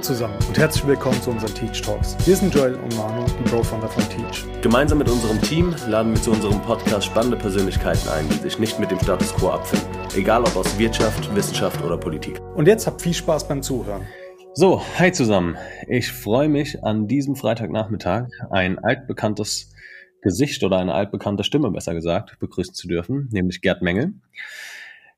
[0.00, 2.16] Hallo zusammen und herzlich willkommen zu unseren Teach Talks.
[2.26, 4.46] Wir sind Joel und Manu, die Bro-Founder von Teach.
[4.62, 8.80] Gemeinsam mit unserem Team laden wir zu unserem Podcast spannende Persönlichkeiten ein, die sich nicht
[8.80, 9.86] mit dem Status quo abfinden.
[10.16, 12.40] Egal ob aus Wirtschaft, Wissenschaft oder Politik.
[12.54, 14.06] Und jetzt habt viel Spaß beim Zuhören.
[14.54, 15.58] So, hi zusammen.
[15.86, 19.74] Ich freue mich an diesem Freitagnachmittag ein altbekanntes
[20.22, 24.14] Gesicht oder eine altbekannte Stimme, besser gesagt, begrüßen zu dürfen, nämlich Gerd Mengel.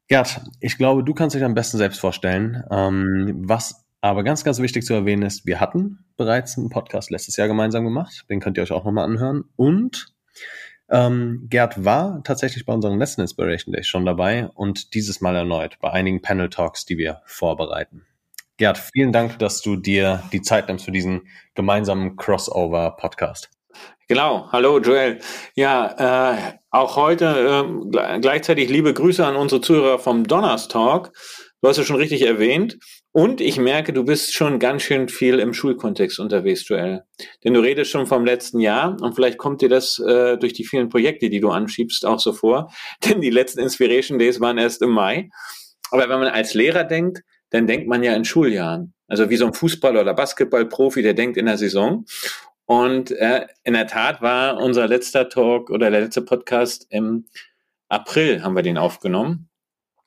[0.09, 4.59] Gerd, ich glaube, du kannst dich am besten selbst vorstellen, ähm, was aber ganz, ganz
[4.59, 8.25] wichtig zu erwähnen ist, wir hatten bereits einen Podcast letztes Jahr gemeinsam gemacht.
[8.29, 9.45] Den könnt ihr euch auch nochmal anhören.
[9.55, 10.13] Und
[10.91, 15.79] ähm, Gerd war tatsächlich bei unseren letzten Inspiration Days schon dabei und dieses Mal erneut
[15.81, 18.05] bei einigen Panel Talks, die wir vorbereiten.
[18.57, 23.51] Gerd, vielen Dank, dass du dir die Zeit nimmst für diesen gemeinsamen Crossover-Podcast.
[24.09, 25.21] Genau, hallo Joel.
[25.55, 27.65] Ja, äh, auch heute
[27.95, 31.13] äh, gleichzeitig liebe Grüße an unsere Zuhörer vom Donnerstalk.
[31.63, 32.79] Du hast es schon richtig erwähnt.
[33.15, 37.03] Und ich merke, du bist schon ganz schön viel im Schulkontext unterwegs, Joel.
[37.45, 40.65] Denn du redest schon vom letzten Jahr und vielleicht kommt dir das äh, durch die
[40.65, 42.73] vielen Projekte, die du anschiebst, auch so vor.
[43.05, 45.29] Denn die letzten Inspiration Days waren erst im Mai.
[45.91, 48.95] Aber wenn man als Lehrer denkt, dann denkt man ja in Schuljahren.
[49.09, 52.07] Also wie so ein Fußball- oder Basketballprofi, der denkt in der Saison.
[52.65, 57.27] Und äh, in der Tat war unser letzter Talk oder der letzte Podcast im
[57.91, 59.51] April haben wir den aufgenommen.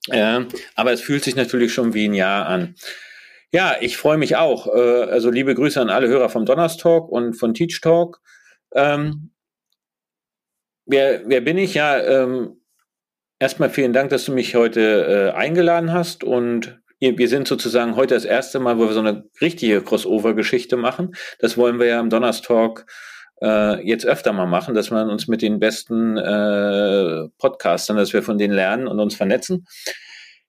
[0.10, 0.42] Äh,
[0.76, 2.76] aber es fühlt sich natürlich schon wie ein Jahr an.
[3.52, 4.68] Ja, ich freue mich auch.
[4.68, 8.22] Äh, also liebe Grüße an alle Hörer vom Donnerstalk und von Teach Talk.
[8.74, 9.32] Ähm,
[10.86, 11.74] wer, wer bin ich?
[11.74, 12.62] Ja, ähm,
[13.40, 18.16] erstmal vielen Dank, dass du mich heute äh, eingeladen hast und wir sind sozusagen heute
[18.16, 21.16] das erste Mal, wo wir so eine richtige Crossover-Geschichte machen.
[21.40, 22.86] Das wollen wir ja im Donnerstalk
[23.42, 28.24] äh, jetzt öfter mal machen, dass wir uns mit den besten äh, Podcastern, dass wir
[28.24, 29.66] von denen lernen und uns vernetzen.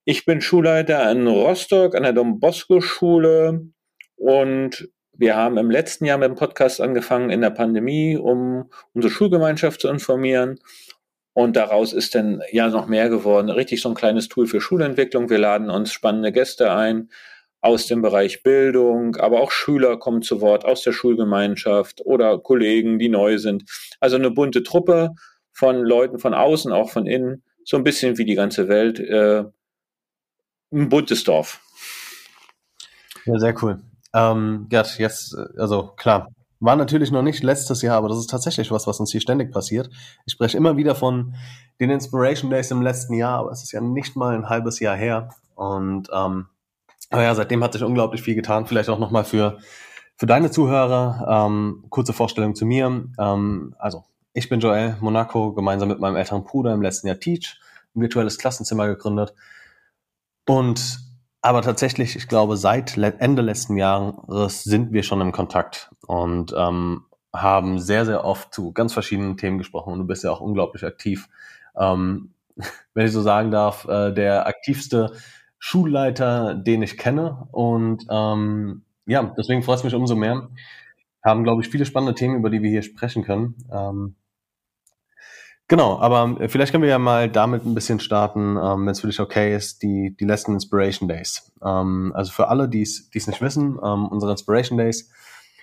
[0.05, 3.69] Ich bin Schulleiter in Rostock an der Dom Bosco Schule
[4.17, 4.89] und
[5.19, 9.81] wir haben im letzten Jahr mit dem Podcast angefangen in der Pandemie, um unsere Schulgemeinschaft
[9.81, 10.59] zu informieren.
[11.33, 13.51] Und daraus ist dann ja noch mehr geworden.
[13.51, 15.29] Richtig so ein kleines Tool für Schulentwicklung.
[15.29, 17.11] Wir laden uns spannende Gäste ein
[17.67, 22.99] aus dem Bereich Bildung, aber auch Schüler kommen zu Wort aus der Schulgemeinschaft oder Kollegen,
[22.99, 23.65] die neu sind.
[24.01, 25.11] Also eine bunte Truppe
[25.53, 29.01] von Leuten von außen, auch von innen, so ein bisschen wie die ganze Welt.
[29.01, 29.45] Äh,
[30.73, 31.61] ein buntes Dorf.
[33.25, 33.81] Ja, sehr cool.
[34.15, 36.29] Ähm, Gerd, jetzt, also klar,
[36.61, 39.53] war natürlich noch nicht letztes Jahr, aber das ist tatsächlich was, was uns hier ständig
[39.53, 39.91] passiert.
[40.25, 41.35] Ich spreche immer wieder von
[41.81, 44.97] den Inspiration Days im letzten Jahr, aber es ist ja nicht mal ein halbes Jahr
[44.97, 45.31] her.
[45.55, 46.47] Und ähm,
[47.11, 48.67] aber ja, seitdem hat sich unglaublich viel getan.
[48.67, 49.59] Vielleicht auch nochmal für,
[50.17, 51.47] für deine Zuhörer.
[51.47, 53.09] Ähm, kurze Vorstellung zu mir.
[53.19, 57.59] Ähm, also, ich bin Joel Monaco, gemeinsam mit meinem älteren Bruder im letzten Jahr Teach,
[57.95, 59.35] ein virtuelles Klassenzimmer gegründet.
[60.47, 61.01] Und
[61.47, 67.05] aber tatsächlich, ich glaube, seit Ende letzten Jahres sind wir schon im Kontakt und ähm,
[67.33, 69.93] haben sehr, sehr oft zu ganz verschiedenen Themen gesprochen.
[69.93, 71.29] Und du bist ja auch unglaublich aktiv.
[71.77, 72.35] Ähm,
[72.95, 75.13] wenn ich so sagen darf, äh, der aktivste
[75.59, 77.49] Schulleiter, den ich kenne.
[77.53, 80.49] Und ähm, ja, deswegen freut es mich umso mehr.
[81.25, 83.57] Haben, glaube ich, viele spannende Themen, über die wir hier sprechen können.
[83.73, 84.15] Ähm,
[85.67, 89.09] genau, aber vielleicht können wir ja mal damit ein bisschen starten, ähm, wenn es für
[89.09, 91.53] dich okay ist, die, die letzten Inspiration Days.
[91.65, 95.11] Ähm, also für alle, die es nicht wissen, ähm, unsere Inspiration Days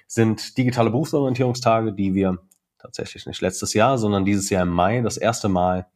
[0.08, 2.40] sind digitale Berufsorientierungstage, die wir
[2.78, 5.88] tatsächlich nicht letztes Jahr, sondern dieses Jahr im Mai das erste Mal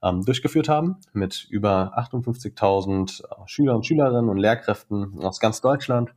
[0.00, 6.14] durchgeführt haben mit über 58.000 äh, Schüler und Schülerinnen und Lehrkräften aus ganz Deutschland.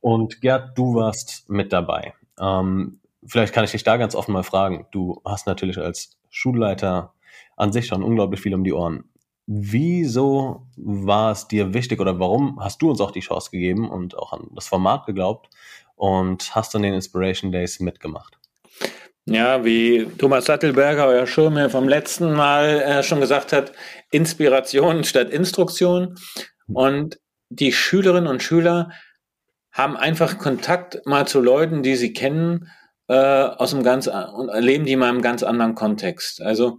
[0.00, 2.14] Und Gerd, du warst mit dabei.
[2.40, 4.86] Ähm, vielleicht kann ich dich da ganz offen mal fragen.
[4.92, 7.12] Du hast natürlich als Schulleiter
[7.56, 9.04] an sich schon unglaublich viel um die Ohren.
[9.46, 14.16] Wieso war es dir wichtig oder warum hast du uns auch die Chance gegeben und
[14.16, 15.48] auch an das Format geglaubt
[15.96, 18.37] und hast an den Inspiration Days mitgemacht?
[19.30, 23.72] Ja, wie Thomas Sattelberger, euer Schirme vom letzten Mal äh, schon gesagt hat,
[24.10, 26.14] Inspiration statt Instruktion.
[26.72, 27.20] Und
[27.50, 28.90] die Schülerinnen und Schüler
[29.70, 32.70] haben einfach Kontakt mal zu Leuten, die sie kennen,
[33.08, 36.40] äh, aus einem ganz und erleben die mal im ganz anderen Kontext.
[36.40, 36.78] Also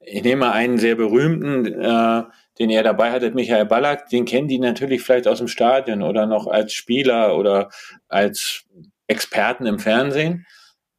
[0.00, 2.22] ich nehme einen sehr berühmten, äh,
[2.58, 6.24] den ihr dabei hattet, Michael Ballack, den kennen die natürlich vielleicht aus dem Stadion oder
[6.24, 7.68] noch als Spieler oder
[8.08, 8.64] als
[9.06, 10.46] Experten im Fernsehen.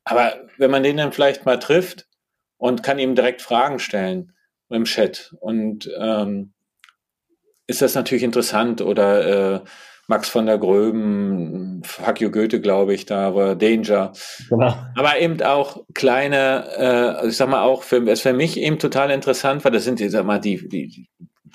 [0.09, 2.07] Aber wenn man den dann vielleicht mal trifft
[2.57, 4.33] und kann ihm direkt Fragen stellen
[4.69, 6.53] im Chat und ähm,
[7.67, 9.59] ist das natürlich interessant oder äh,
[10.07, 14.11] Max von der Gröben, Fuck you Goethe, glaube ich, da war Danger.
[14.50, 14.75] Genau.
[14.95, 19.11] Aber eben auch kleine, äh, ich sag mal auch, für, was für mich eben total
[19.11, 21.07] interessant war, das sind, ich sag mal, die, die,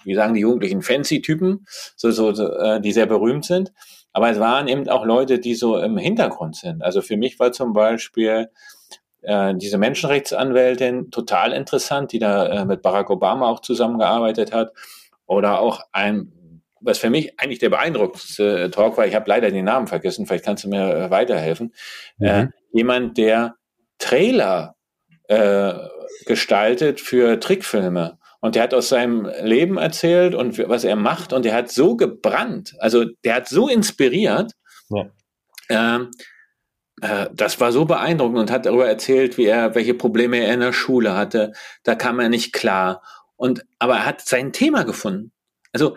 [0.04, 1.66] wie sagen die Jugendlichen, Fancy-Typen,
[1.96, 3.72] so, so, so, äh, die sehr berühmt sind.
[4.14, 6.82] Aber es waren eben auch Leute, die so im Hintergrund sind.
[6.82, 8.48] Also für mich war zum Beispiel
[9.22, 14.72] äh, diese Menschenrechtsanwältin total interessant, die da äh, mit Barack Obama auch zusammengearbeitet hat.
[15.26, 19.64] Oder auch ein, was für mich eigentlich der beeindruckendste Talk war, ich habe leider den
[19.64, 21.74] Namen vergessen, vielleicht kannst du mir äh, weiterhelfen.
[22.18, 22.26] Mhm.
[22.26, 23.56] Äh, jemand, der
[23.98, 24.76] Trailer
[25.26, 25.74] äh,
[26.26, 28.18] gestaltet für Trickfilme.
[28.44, 31.32] Und der hat aus seinem Leben erzählt und was er macht.
[31.32, 34.52] Und der hat so gebrannt, also der hat so inspiriert.
[34.90, 35.06] Ja.
[35.70, 36.10] Ähm,
[37.00, 40.60] äh, das war so beeindruckend und hat darüber erzählt, wie er, welche Probleme er in
[40.60, 41.54] der Schule hatte.
[41.84, 43.02] Da kam er nicht klar.
[43.36, 45.32] Und, aber er hat sein Thema gefunden.
[45.72, 45.96] Also,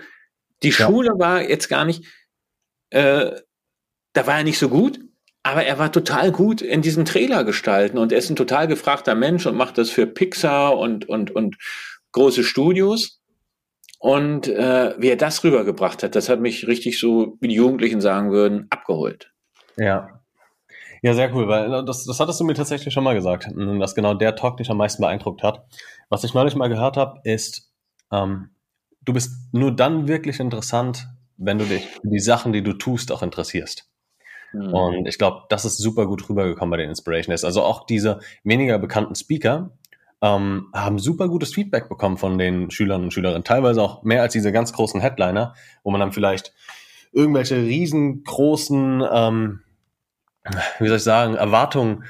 [0.64, 0.86] die ja.
[0.86, 2.06] Schule war jetzt gar nicht,
[2.92, 3.30] äh,
[4.14, 5.02] da war er nicht so gut,
[5.44, 9.16] aber er war total gut in diesen Trailer gestalten und er ist ein total gefragter
[9.16, 11.58] Mensch und macht das für Pixar und, und, und
[12.12, 13.22] große Studios.
[14.00, 18.00] Und äh, wie er das rübergebracht hat, das hat mich richtig so, wie die Jugendlichen
[18.00, 19.32] sagen würden, abgeholt.
[19.76, 20.22] Ja.
[21.02, 23.96] Ja, sehr cool, weil äh, das, das hattest du mir tatsächlich schon mal gesagt, dass
[23.96, 25.66] genau der Talk dich am meisten beeindruckt hat.
[26.10, 27.72] Was ich neulich mal gehört habe, ist,
[28.12, 28.50] ähm,
[29.02, 31.08] du bist nur dann wirklich interessant,
[31.38, 33.90] wenn du dich für die Sachen, die du tust, auch interessierst.
[34.54, 34.74] Mhm.
[34.74, 37.44] Und ich glaube, das ist super gut rübergekommen bei den Inspiration Days.
[37.44, 39.72] Also auch diese weniger bekannten Speaker
[40.22, 43.44] ähm, haben super gutes Feedback bekommen von den Schülern und Schülerinnen.
[43.44, 45.54] Teilweise auch mehr als diese ganz großen Headliner,
[45.84, 46.54] wo man dann vielleicht
[47.12, 49.62] irgendwelche riesengroßen, ähm,
[50.80, 52.04] wie soll ich sagen, Erwartungen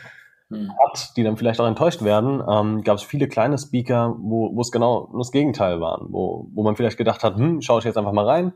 [0.50, 0.72] hm.
[0.80, 4.62] hat, die dann vielleicht auch enttäuscht werden, ähm, gab es viele kleine Speaker, wo, wo
[4.62, 7.98] es genau das Gegenteil waren, wo, wo man vielleicht gedacht hat, hm, schaue ich jetzt
[7.98, 8.54] einfach mal rein,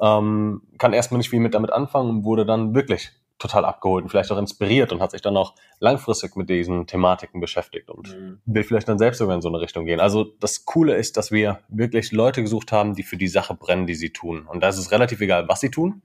[0.00, 4.08] ähm, kann erstmal nicht viel mit damit anfangen und wurde dann wirklich total abgeholt und
[4.10, 8.40] vielleicht auch inspiriert und hat sich dann auch langfristig mit diesen Thematiken beschäftigt und mhm.
[8.46, 10.00] will vielleicht dann selbst sogar in so eine Richtung gehen.
[10.00, 13.86] Also das Coole ist, dass wir wirklich Leute gesucht haben, die für die Sache brennen,
[13.86, 14.46] die sie tun.
[14.46, 16.02] Und da ist es relativ egal, was sie tun,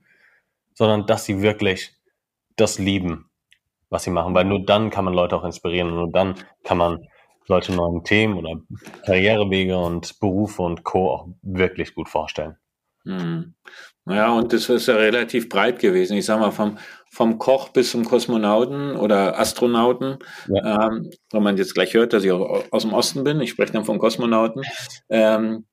[0.74, 1.94] sondern dass sie wirklich
[2.56, 3.30] das lieben,
[3.88, 6.34] was sie machen, weil nur dann kann man Leute auch inspirieren und nur dann
[6.64, 7.06] kann man
[7.46, 8.60] solche neuen Themen oder
[9.04, 11.10] Karrierewege und Berufe und Co.
[11.10, 12.56] auch wirklich gut vorstellen.
[13.04, 13.54] Hm.
[14.06, 16.16] Ja, und das ist ja relativ breit gewesen.
[16.16, 16.78] Ich sag mal, vom,
[17.12, 20.18] vom Koch bis zum Kosmonauten oder Astronauten.
[20.48, 20.86] Ja.
[20.86, 23.84] Ähm, wenn man jetzt gleich hört, dass ich aus dem Osten bin, ich spreche dann
[23.84, 24.62] vom Kosmonauten,
[25.10, 25.66] ähm,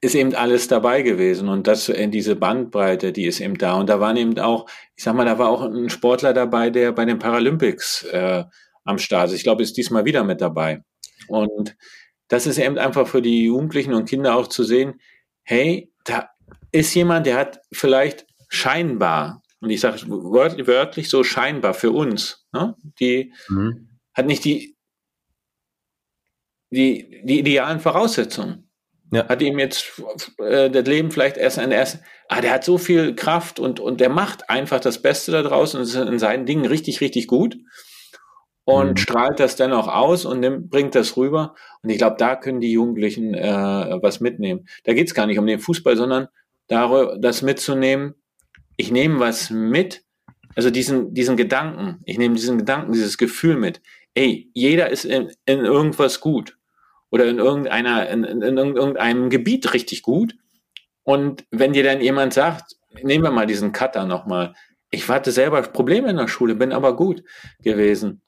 [0.00, 3.74] ist eben alles dabei gewesen und das in diese Bandbreite, die ist eben da.
[3.74, 4.66] Und da waren eben auch,
[4.96, 8.44] ich sag mal, da war auch ein Sportler dabei, der bei den Paralympics äh,
[8.84, 9.36] am Start ist.
[9.36, 10.82] Ich glaube, ist diesmal wieder mit dabei.
[11.26, 11.76] Und
[12.28, 15.00] das ist eben einfach für die Jugendlichen und Kinder auch zu sehen,
[15.42, 16.30] hey, da
[16.72, 22.46] ist jemand, der hat vielleicht scheinbar, und ich sage wört, wörtlich so scheinbar für uns,
[22.52, 23.98] ne, die mhm.
[24.14, 24.76] hat nicht die,
[26.70, 28.64] die, die idealen Voraussetzungen.
[29.10, 29.26] Ja.
[29.26, 30.02] Hat ihm jetzt
[30.38, 34.00] äh, das Leben vielleicht erst ein erst, ah, der hat so viel Kraft und, und
[34.00, 37.56] der macht einfach das Beste da draußen und ist in seinen Dingen richtig, richtig gut
[38.68, 38.96] und mhm.
[38.98, 41.54] strahlt das dann auch aus und nimmt, bringt das rüber.
[41.82, 44.68] Und ich glaube, da können die Jugendlichen äh, was mitnehmen.
[44.84, 46.28] Da geht es gar nicht um den Fußball, sondern
[46.66, 48.14] darüber, das mitzunehmen.
[48.78, 50.04] Ich nehme was mit,
[50.56, 53.82] also diesen, diesen Gedanken, ich nehme diesen Gedanken, dieses Gefühl mit.
[54.14, 56.56] Ey, jeder ist in, in irgendwas gut
[57.10, 60.34] oder in irgendeiner, in, in, in irgendeinem Gebiet richtig gut.
[61.02, 64.54] Und wenn dir dann jemand sagt, nehmen wir mal diesen Cutter nochmal,
[64.90, 67.22] ich hatte selber Probleme in der Schule, bin aber gut
[67.62, 68.22] gewesen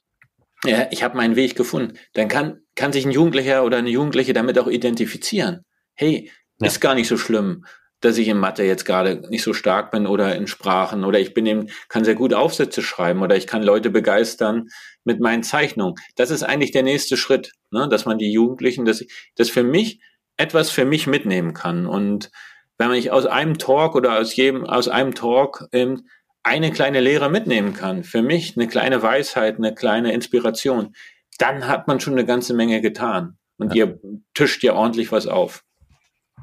[0.65, 4.33] ja, ich habe meinen Weg gefunden, dann kann, kann sich ein Jugendlicher oder eine Jugendliche
[4.33, 5.65] damit auch identifizieren.
[5.95, 6.67] Hey, ja.
[6.67, 7.65] ist gar nicht so schlimm,
[8.01, 11.33] dass ich in Mathe jetzt gerade nicht so stark bin oder in Sprachen oder ich
[11.33, 14.67] bin eben, kann sehr gut Aufsätze schreiben oder ich kann Leute begeistern
[15.03, 15.95] mit meinen Zeichnungen.
[16.15, 17.87] Das ist eigentlich der nächste Schritt, ne?
[17.87, 20.01] dass man die Jugendlichen, dass ich das für mich
[20.37, 21.85] etwas für mich mitnehmen kann.
[21.85, 22.31] Und
[22.77, 26.07] wenn ich aus einem Talk oder aus jedem, aus einem Talk eben
[26.43, 30.95] eine kleine Lehre mitnehmen kann, für mich eine kleine Weisheit, eine kleine Inspiration,
[31.37, 33.37] dann hat man schon eine ganze Menge getan.
[33.57, 33.85] Und ja.
[33.85, 33.99] ihr
[34.33, 35.63] tischt ja ordentlich was auf.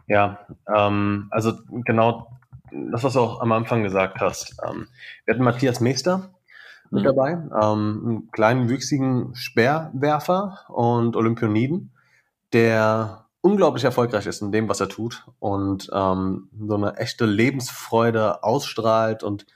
[0.07, 1.53] Ja, ähm, also
[1.85, 2.39] genau
[2.71, 4.57] das, was du auch am Anfang gesagt hast.
[4.67, 4.89] Ähm,
[5.25, 6.31] wir hatten Matthias Meester
[6.91, 7.07] mit mhm.
[7.07, 11.93] dabei, ähm, einen kleinen, wüchsigen Speerwerfer und Olympiονiden,
[12.53, 18.43] der unglaublich erfolgreich ist in dem, was er tut und ähm, so eine echte Lebensfreude
[18.43, 19.47] ausstrahlt und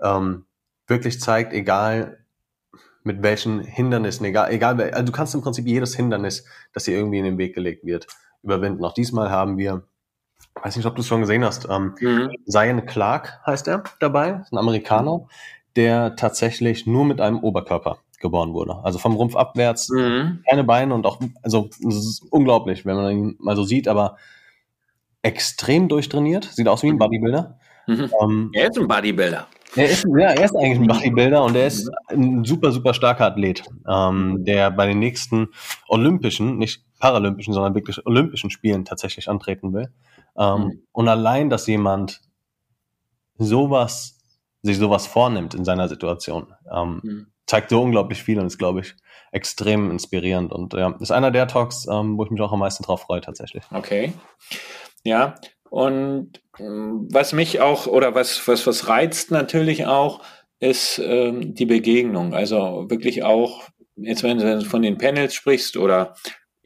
[0.00, 0.46] ähm,
[0.86, 2.24] wirklich zeigt, egal
[3.02, 7.18] mit welchen Hindernissen, egal, egal, also du kannst im Prinzip jedes Hindernis, das dir irgendwie
[7.18, 8.06] in den Weg gelegt wird,
[8.46, 8.84] überwinden.
[8.84, 9.82] Auch diesmal haben wir,
[10.62, 12.30] weiß nicht, ob du es schon gesehen hast, ähm, mhm.
[12.46, 15.26] Zion Clark heißt er dabei, ein Amerikaner,
[15.76, 18.78] der tatsächlich nur mit einem Oberkörper geboren wurde.
[18.82, 20.42] Also vom Rumpf abwärts, mhm.
[20.48, 24.16] keine Beine und auch, also es ist unglaublich, wenn man ihn mal so sieht, aber
[25.22, 26.98] extrem durchtrainiert, sieht aus wie ein.
[26.98, 28.10] Bodybuilder Mhm.
[28.20, 29.46] Ähm, er ist ein Bodybuilder.
[29.76, 33.26] Er ist, ja, er ist eigentlich ein Bodybuilder und er ist ein super, super starker
[33.26, 35.48] Athlet, ähm, der bei den nächsten
[35.88, 39.92] Olympischen, nicht Paralympischen, sondern wirklich Olympischen Spielen tatsächlich antreten will.
[40.36, 40.82] Ähm, mhm.
[40.92, 42.20] Und allein, dass jemand
[43.38, 44.18] sowas,
[44.62, 47.26] sich sowas vornimmt in seiner Situation, ähm, mhm.
[47.46, 48.94] zeigt so unglaublich viel und ist, glaube ich,
[49.32, 50.52] extrem inspirierend.
[50.52, 53.20] Und ja, ist einer der Talks, ähm, wo ich mich auch am meisten drauf freue,
[53.20, 53.64] tatsächlich.
[53.72, 54.12] Okay.
[55.04, 55.34] Ja,
[55.70, 60.22] und ähm, was mich auch oder was, was, was reizt natürlich auch,
[60.58, 62.34] ist ähm, die Begegnung.
[62.34, 63.64] Also wirklich auch,
[63.96, 66.14] jetzt wenn du von den Panels sprichst oder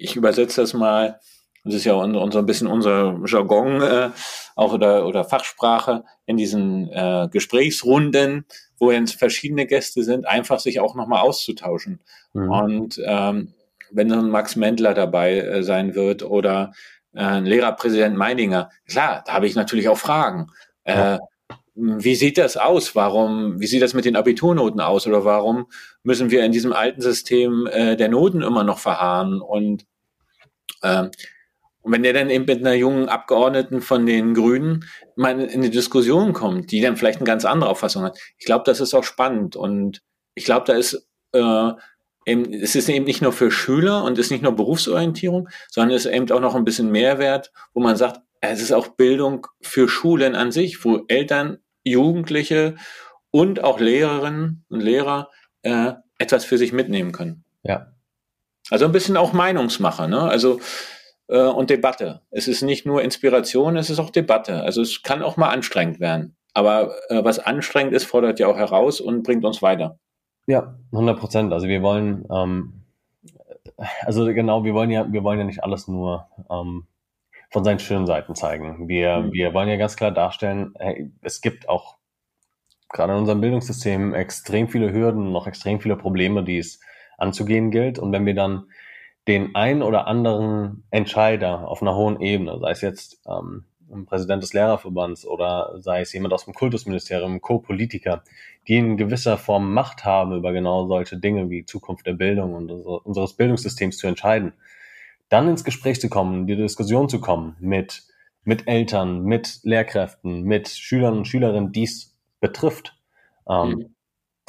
[0.00, 1.20] ich übersetze das mal,
[1.64, 4.10] das ist ja unser, ein bisschen unser Jargon äh,
[4.56, 8.46] auch oder, oder Fachsprache in diesen äh, Gesprächsrunden,
[8.78, 12.00] wo jetzt verschiedene Gäste sind, einfach sich auch nochmal auszutauschen.
[12.32, 12.50] Mhm.
[12.50, 13.54] Und ähm,
[13.90, 16.72] wenn so ein Max Mendler dabei äh, sein wird oder
[17.14, 20.46] äh, Lehrerpräsident Meininger, klar, da habe ich natürlich auch Fragen.
[20.84, 21.18] Äh,
[21.74, 22.94] wie sieht das aus?
[22.94, 25.06] Warum, wie sieht das mit den Abiturnoten aus?
[25.06, 25.66] Oder warum
[26.02, 29.40] müssen wir in diesem alten System äh, der Noten immer noch verharren?
[29.40, 29.86] Und,
[30.82, 31.08] äh,
[31.82, 34.84] und wenn der dann eben mit einer jungen Abgeordneten von den Grünen
[35.16, 38.64] mal in die Diskussion kommt, die dann vielleicht eine ganz andere Auffassung hat, ich glaube,
[38.66, 39.56] das ist auch spannend.
[39.56, 40.02] Und
[40.34, 41.70] ich glaube, da ist äh,
[42.26, 46.04] eben, es ist eben nicht nur für Schüler und ist nicht nur Berufsorientierung, sondern es
[46.04, 49.88] ist eben auch noch ein bisschen Mehrwert, wo man sagt, es ist auch Bildung für
[49.88, 52.76] Schulen an sich, wo Eltern, Jugendliche
[53.30, 55.30] und auch Lehrerinnen und Lehrer
[55.62, 57.44] äh, etwas für sich mitnehmen können.
[57.62, 57.92] Ja.
[58.70, 60.22] Also ein bisschen auch Meinungsmacher, ne?
[60.22, 60.60] Also
[61.28, 62.22] äh, und Debatte.
[62.30, 64.62] Es ist nicht nur Inspiration, es ist auch Debatte.
[64.62, 66.36] Also es kann auch mal anstrengend werden.
[66.52, 69.98] Aber äh, was anstrengend ist, fordert ja auch heraus und bringt uns weiter.
[70.46, 71.52] Ja, 100 Prozent.
[71.52, 72.84] Also wir wollen, ähm,
[74.02, 76.86] also genau, wir wollen ja, wir wollen ja nicht alles nur ähm,
[77.50, 78.88] von seinen schönen Seiten zeigen.
[78.88, 79.32] Wir, mhm.
[79.32, 81.98] wir wollen ja ganz klar darstellen, hey, es gibt auch
[82.88, 86.80] gerade in unserem Bildungssystem extrem viele Hürden, noch extrem viele Probleme, die es
[87.20, 87.98] anzugehen gilt.
[87.98, 88.64] Und wenn wir dann
[89.28, 94.42] den ein oder anderen Entscheider auf einer hohen Ebene, sei es jetzt ähm, ein Präsident
[94.42, 98.22] des Lehrerverbands oder sei es jemand aus dem Kultusministerium, Co-Politiker,
[98.68, 102.70] die in gewisser Form Macht haben, über genau solche Dinge wie Zukunft der Bildung und
[102.70, 104.52] unseres Bildungssystems zu entscheiden,
[105.28, 108.04] dann ins Gespräch zu kommen, in die Diskussion zu kommen mit,
[108.44, 112.96] mit Eltern, mit Lehrkräften, mit Schülern und Schülerinnen, die es betrifft.
[113.48, 113.94] Ähm, mhm.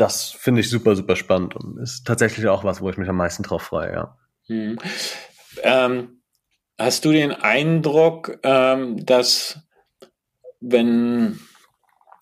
[0.01, 3.17] Das finde ich super, super spannend und ist tatsächlich auch was, wo ich mich am
[3.17, 4.17] meisten drauf freue, ja.
[4.47, 4.79] Mhm.
[5.61, 6.21] Ähm
[6.79, 9.59] Hast du den Eindruck, ähm, dass
[10.59, 11.39] wenn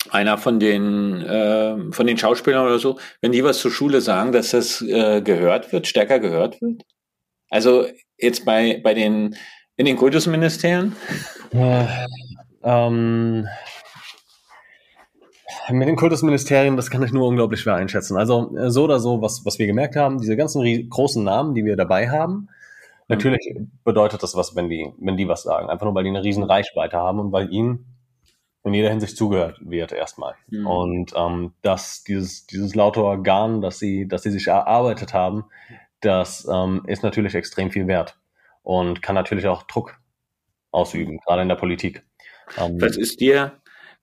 [0.09, 4.33] einer von den äh, von den Schauspielern oder so, wenn die was zur Schule sagen,
[4.33, 6.83] dass das äh, gehört wird, stärker gehört wird?
[7.49, 9.37] Also jetzt bei bei den
[9.77, 10.93] in den Kultusministerien?
[11.53, 11.85] Äh,
[12.63, 13.47] ähm,
[15.71, 18.17] mit den Kultusministerien, das kann ich nur unglaublich schwer einschätzen.
[18.17, 21.65] Also äh, so oder so, was, was wir gemerkt haben, diese ganzen großen Namen, die
[21.65, 22.49] wir dabei haben,
[23.09, 25.67] Natürlich bedeutet das was, wenn die, wenn die was sagen.
[25.67, 27.85] Einfach nur, weil die eine riesen Reichweite haben und weil ihnen
[28.63, 30.35] in jeder Hinsicht zugehört wird erstmal.
[30.49, 30.67] Mhm.
[30.67, 35.45] Und ähm, dass dieses, dieses laute Organ, dass sie, dass sie sich erarbeitet haben,
[36.01, 38.15] das ähm, ist natürlich extrem viel wert
[38.61, 39.97] und kann natürlich auch Druck
[40.69, 42.05] ausüben, gerade in der Politik.
[42.59, 43.53] Ähm, was ist dir,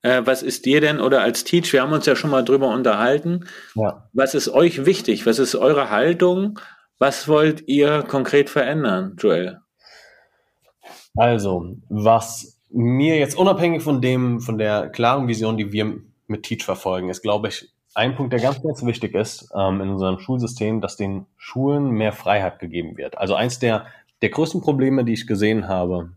[0.06, 2.68] äh, was ist dir denn oder als Teach, wir haben uns ja schon mal drüber
[2.68, 4.08] unterhalten, ja.
[4.12, 5.26] was ist euch wichtig?
[5.26, 6.60] Was ist eure Haltung?
[6.98, 9.60] Was wollt ihr konkret verändern, Joel?
[11.16, 15.98] Also, was mir jetzt unabhängig von dem, von der klaren Vision, die wir
[16.28, 19.88] mit Teach verfolgen, ist, glaube ich, ein Punkt, der ganz, ganz wichtig ist ähm, in
[19.88, 23.18] unserem Schulsystem, dass den Schulen mehr Freiheit gegeben wird.
[23.18, 23.86] Also eins der,
[24.22, 26.10] der größten Probleme, die ich gesehen habe,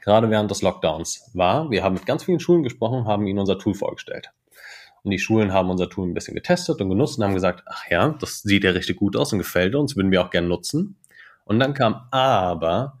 [0.00, 3.58] gerade während des Lockdowns, war, wir haben mit ganz vielen Schulen gesprochen, haben ihnen unser
[3.58, 4.30] Tool vorgestellt.
[5.02, 7.84] Und die Schulen haben unser Tool ein bisschen getestet und genutzt und haben gesagt, ach
[7.90, 10.96] ja, das sieht ja richtig gut aus und gefällt uns, würden wir auch gerne nutzen.
[11.44, 12.98] Und dann kam, aber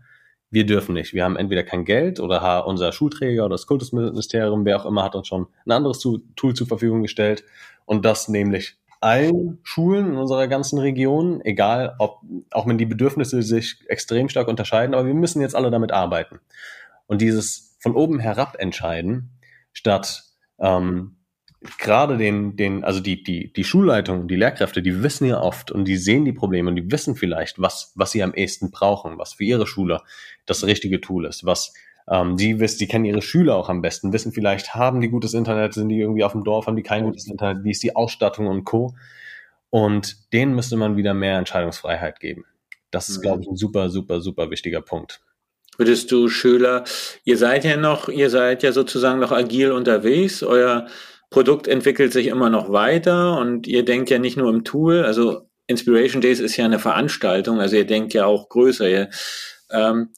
[0.50, 1.14] wir dürfen nicht.
[1.14, 5.16] Wir haben entweder kein Geld oder unser Schulträger oder das Kultusministerium, wer auch immer, hat
[5.16, 7.42] uns schon ein anderes Tool zur Verfügung gestellt.
[7.86, 13.42] Und das nämlich allen Schulen in unserer ganzen Region, egal ob, auch wenn die Bedürfnisse
[13.42, 16.40] sich extrem stark unterscheiden, aber wir müssen jetzt alle damit arbeiten.
[17.06, 19.30] Und dieses von oben herab entscheiden,
[19.74, 20.24] statt
[20.58, 21.16] ähm,
[21.78, 25.84] gerade den, den, also die, die, die Schulleitung, die Lehrkräfte, die wissen ja oft und
[25.84, 29.34] die sehen die Probleme und die wissen vielleicht, was, was sie am ehesten brauchen, was
[29.34, 30.00] für ihre Schule
[30.46, 31.74] das richtige Tool ist, was
[32.08, 35.34] ähm, die wissen, die kennen ihre Schüler auch am besten, wissen vielleicht, haben die gutes
[35.34, 37.96] Internet, sind die irgendwie auf dem Dorf, haben die kein gutes Internet, wie ist die
[37.96, 38.94] Ausstattung und Co.
[39.70, 42.44] Und denen müsste man wieder mehr Entscheidungsfreiheit geben.
[42.90, 45.20] Das ist, glaube ich, ein super, super, super wichtiger Punkt.
[45.78, 46.84] würdest du Schüler,
[47.24, 50.86] ihr seid ja noch, ihr seid ja sozusagen noch agil unterwegs, euer
[51.30, 55.48] Produkt entwickelt sich immer noch weiter und ihr denkt ja nicht nur im Tool, also
[55.66, 58.88] Inspiration Days ist ja eine Veranstaltung, also ihr denkt ja auch größer.
[58.88, 59.10] Ihr,
[59.70, 60.10] ähm,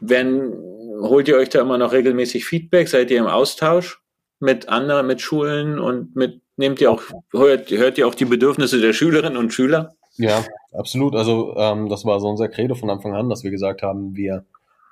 [0.00, 0.52] wenn,
[1.00, 2.88] holt ihr euch da immer noch regelmäßig Feedback?
[2.88, 4.00] Seid ihr im Austausch
[4.38, 8.80] mit anderen, mit Schulen und mit, nehmt ihr auch, hört, hört ihr auch die Bedürfnisse
[8.80, 9.94] der Schülerinnen und Schüler?
[10.16, 11.14] Ja, absolut.
[11.14, 14.44] Also ähm, das war so unser Credo von Anfang an, dass wir gesagt haben, wir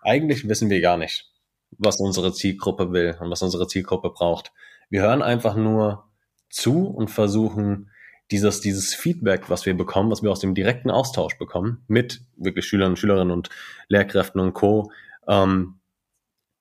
[0.03, 1.31] eigentlich wissen wir gar nicht,
[1.73, 4.53] was unsere Zielgruppe will und was unsere Zielgruppe braucht.
[4.91, 6.05] Wir hören einfach nur
[6.51, 7.91] zu und versuchen
[8.31, 12.67] dieses, dieses Feedback, was wir bekommen, was wir aus dem direkten Austausch bekommen, mit wirklich
[12.67, 13.49] Schülern und Schülerinnen und
[13.89, 14.91] Lehrkräften und Co.,
[15.27, 15.75] ähm,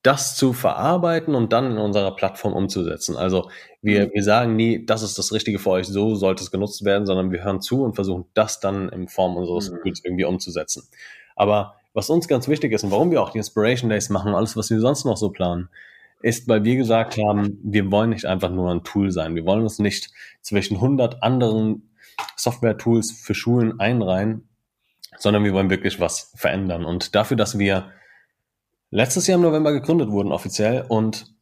[0.03, 3.17] das zu verarbeiten und dann in unserer Plattform umzusetzen.
[3.17, 3.49] Also
[3.81, 4.11] wir, mhm.
[4.13, 7.31] wir sagen nie, das ist das Richtige für euch, so sollte es genutzt werden, sondern
[7.31, 9.81] wir hören zu und versuchen das dann in Form unseres mhm.
[9.81, 10.87] Tools irgendwie umzusetzen.
[11.35, 14.55] Aber was uns ganz wichtig ist und warum wir auch die Inspiration Days machen, alles,
[14.55, 15.67] was wir sonst noch so planen,
[16.21, 19.35] ist, weil wir gesagt haben, wir wollen nicht einfach nur ein Tool sein.
[19.35, 20.09] Wir wollen uns nicht
[20.41, 21.89] zwischen 100 anderen
[22.35, 24.47] Software-Tools für Schulen einreihen,
[25.17, 26.85] sondern wir wollen wirklich was verändern.
[26.85, 27.91] Und dafür, dass wir
[28.89, 31.33] letztes Jahr im November gegründet wurden offiziell und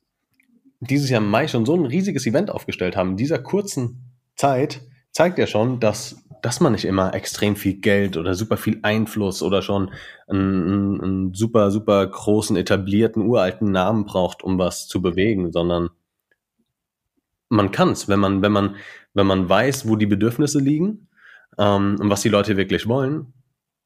[0.79, 4.81] dieses Jahr im Mai schon so ein riesiges Event aufgestellt haben, in dieser kurzen Zeit,
[5.11, 9.41] zeigt ja schon, dass dass man nicht immer extrem viel Geld oder super viel Einfluss
[9.41, 9.91] oder schon
[10.27, 15.89] einen, einen super, super großen, etablierten, uralten Namen braucht, um was zu bewegen, sondern
[17.49, 18.75] man kann es, wenn man, wenn man,
[19.13, 21.07] wenn man weiß, wo die Bedürfnisse liegen
[21.57, 23.33] ähm, und was die Leute wirklich wollen,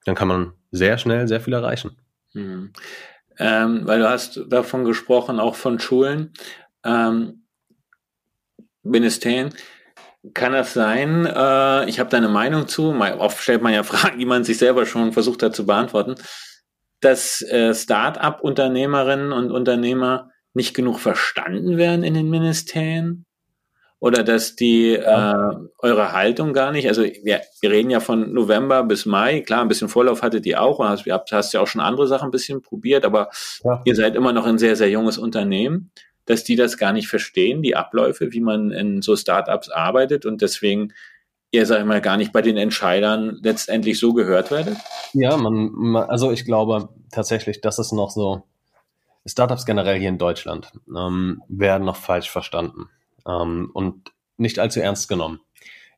[0.05, 1.97] dann kann man sehr schnell sehr viel erreichen.
[2.33, 2.71] Mhm.
[3.37, 6.33] Ähm, weil du hast davon gesprochen, auch von Schulen,
[6.83, 7.43] ähm,
[8.83, 9.53] Ministerien.
[10.33, 11.25] Kann das sein?
[11.25, 12.93] Äh, ich habe da eine Meinung zu.
[12.93, 16.15] Oft stellt man ja Fragen, die man sich selber schon versucht hat zu beantworten,
[16.99, 23.25] dass äh, Start-up-Unternehmerinnen und Unternehmer nicht genug verstanden werden in den Ministerien
[23.99, 25.51] oder dass die ja.
[25.51, 29.61] äh, eure Haltung gar nicht, also wir, wir reden ja von November bis Mai, klar,
[29.61, 32.31] ein bisschen Vorlauf hattet ihr auch und hast, hast ja auch schon andere Sachen ein
[32.31, 33.29] bisschen probiert, aber
[33.63, 33.81] ja.
[33.83, 35.91] ihr seid immer noch ein sehr, sehr junges Unternehmen
[36.29, 40.43] dass die das gar nicht verstehen, die Abläufe, wie man in so Startups arbeitet und
[40.43, 40.93] deswegen
[41.49, 44.77] ihr, sag ich mal, gar nicht bei den Entscheidern letztendlich so gehört werdet?
[45.13, 48.43] Ja, man, man also ich glaube tatsächlich, dass es noch so,
[49.25, 52.89] Startups generell hier in Deutschland ähm, werden noch falsch verstanden
[53.27, 55.39] ähm, und nicht allzu ernst genommen.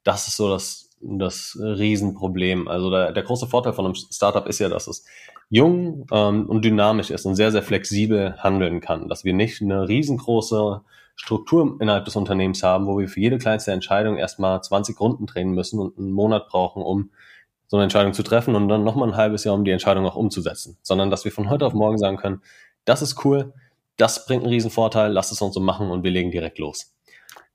[0.05, 2.69] Das ist so das, das Riesenproblem.
[2.69, 5.05] Also der, der große Vorteil von einem Startup ist ja, dass es
[5.51, 9.09] jung ähm, und dynamisch ist und sehr, sehr flexibel handeln kann.
[9.09, 10.81] Dass wir nicht eine riesengroße
[11.15, 15.51] Struktur innerhalb des Unternehmens haben, wo wir für jede kleinste Entscheidung erstmal 20 Runden drehen
[15.51, 17.11] müssen und einen Monat brauchen, um
[17.67, 20.15] so eine Entscheidung zu treffen und dann nochmal ein halbes Jahr, um die Entscheidung auch
[20.15, 20.77] umzusetzen.
[20.81, 22.41] Sondern dass wir von heute auf morgen sagen können,
[22.85, 23.53] das ist cool,
[23.97, 26.93] das bringt einen riesen Vorteil, lass es uns so machen und wir legen direkt los.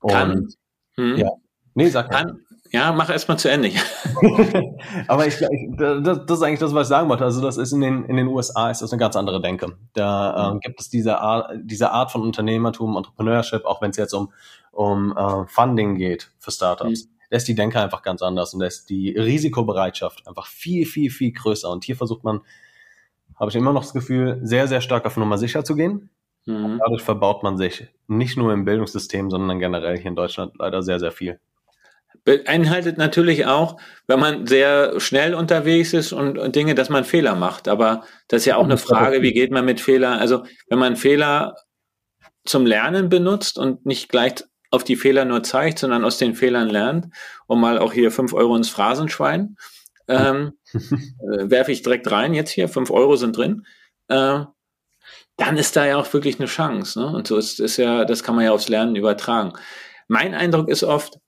[0.00, 0.48] Und, kann,
[0.96, 1.30] hm, ja.
[1.74, 3.70] Nee, sag kann, ja, mach erst mal zu Ende.
[5.08, 7.24] Aber ich, ich das, das, ist eigentlich das, was ich sagen wollte.
[7.24, 9.76] Also das ist in den, in den USA ist das eine ganz andere Denke.
[9.92, 14.12] Da äh, gibt es diese Art, diese Art von Unternehmertum, Entrepreneurship, auch wenn es jetzt
[14.12, 14.32] um,
[14.72, 17.04] um äh, Funding geht für Startups.
[17.04, 17.10] Mhm.
[17.30, 21.10] Da ist die Denke einfach ganz anders und da ist die Risikobereitschaft einfach viel, viel,
[21.10, 21.70] viel größer.
[21.70, 22.40] Und hier versucht man,
[23.34, 26.10] habe ich immer noch das Gefühl, sehr, sehr stark auf Nummer sicher zu gehen.
[26.46, 26.78] Mhm.
[26.78, 31.00] Dadurch verbaut man sich nicht nur im Bildungssystem, sondern generell hier in Deutschland leider sehr,
[31.00, 31.40] sehr viel
[32.24, 37.34] beinhaltet natürlich auch, wenn man sehr schnell unterwegs ist und, und, Dinge, dass man Fehler
[37.34, 37.68] macht.
[37.68, 40.18] Aber das ist ja auch eine Frage, wie geht man mit Fehlern?
[40.18, 41.56] Also wenn man Fehler
[42.44, 46.68] zum Lernen benutzt und nicht gleich auf die Fehler nur zeigt, sondern aus den Fehlern
[46.68, 47.06] lernt,
[47.46, 49.56] um mal auch hier fünf Euro ins Phrasenschwein,
[50.08, 50.78] ähm, äh,
[51.50, 53.66] werfe ich direkt rein jetzt hier, fünf Euro sind drin,
[54.08, 54.40] äh,
[55.36, 56.98] dann ist da ja auch wirklich eine Chance.
[57.00, 57.06] Ne?
[57.06, 59.52] Und so ist, ist ja, das kann man ja aufs Lernen übertragen.
[60.08, 61.18] Mein Eindruck ist oft,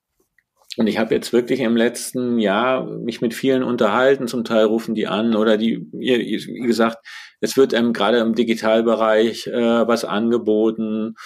[0.78, 4.94] und ich habe jetzt wirklich im letzten Jahr mich mit vielen unterhalten, zum Teil rufen
[4.94, 6.98] die an oder die, wie gesagt,
[7.40, 11.16] es wird ähm, gerade im Digitalbereich äh, was angeboten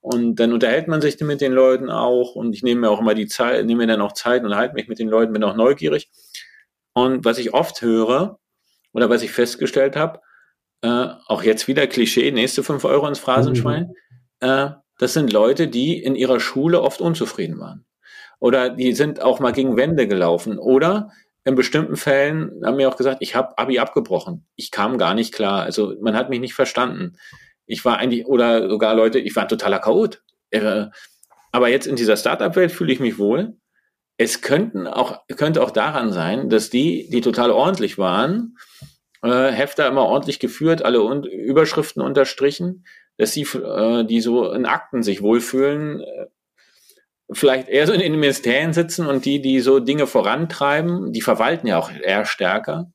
[0.00, 3.14] und dann unterhält man sich mit den Leuten auch und ich nehme mir auch immer
[3.14, 5.56] die Zeit, nehme mir dann auch Zeit und halte mich mit den Leuten, bin auch
[5.56, 6.10] neugierig.
[6.92, 8.38] Und was ich oft höre
[8.92, 10.20] oder was ich festgestellt habe,
[10.82, 13.94] äh, auch jetzt wieder Klischee, nächste fünf Euro ins Phrasenschwein,
[14.42, 14.46] mhm.
[14.46, 17.86] äh, das sind Leute, die in ihrer Schule oft unzufrieden waren
[18.40, 21.10] oder die sind auch mal gegen Wände gelaufen oder
[21.44, 24.46] in bestimmten Fällen haben mir auch gesagt, ich habe Abi abgebrochen.
[24.54, 25.62] Ich kam gar nicht klar.
[25.62, 27.16] Also man hat mich nicht verstanden.
[27.64, 30.22] Ich war eigentlich, oder sogar Leute, ich war ein totaler Chaot.
[30.50, 30.86] Äh,
[31.50, 33.56] aber jetzt in dieser Startup-Welt fühle ich mich wohl.
[34.18, 38.58] Es könnten auch, könnte auch daran sein, dass die, die total ordentlich waren,
[39.22, 42.84] äh, Hefter immer ordentlich geführt, alle un Überschriften unterstrichen,
[43.16, 46.26] dass sie, äh, die so in Akten sich wohlfühlen, äh,
[47.30, 51.66] vielleicht eher so in den Ministerien sitzen und die, die so Dinge vorantreiben, die verwalten
[51.66, 52.90] ja auch eher stärker.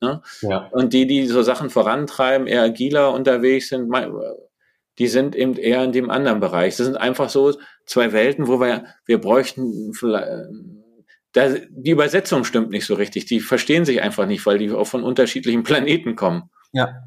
[0.00, 0.22] Ne?
[0.42, 0.68] Ja.
[0.72, 3.92] Und die, die so Sachen vorantreiben, eher agiler unterwegs sind,
[4.98, 6.76] die sind eben eher in dem anderen Bereich.
[6.76, 7.54] Das sind einfach so
[7.86, 10.28] zwei Welten, wo wir, wir bräuchten vielleicht,
[11.32, 13.26] da, die Übersetzung stimmt nicht so richtig.
[13.26, 16.50] Die verstehen sich einfach nicht, weil die auch von unterschiedlichen Planeten kommen.
[16.72, 17.02] Ja.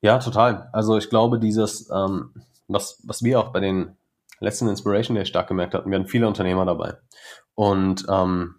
[0.00, 0.68] Ja, total.
[0.72, 2.34] Also ich glaube, dieses, ähm,
[2.66, 3.96] was, was wir auch bei den
[4.42, 6.94] letzten Inspiration Day stark gemerkt hatten, wir hatten viele Unternehmer dabei.
[7.54, 8.56] Und ähm,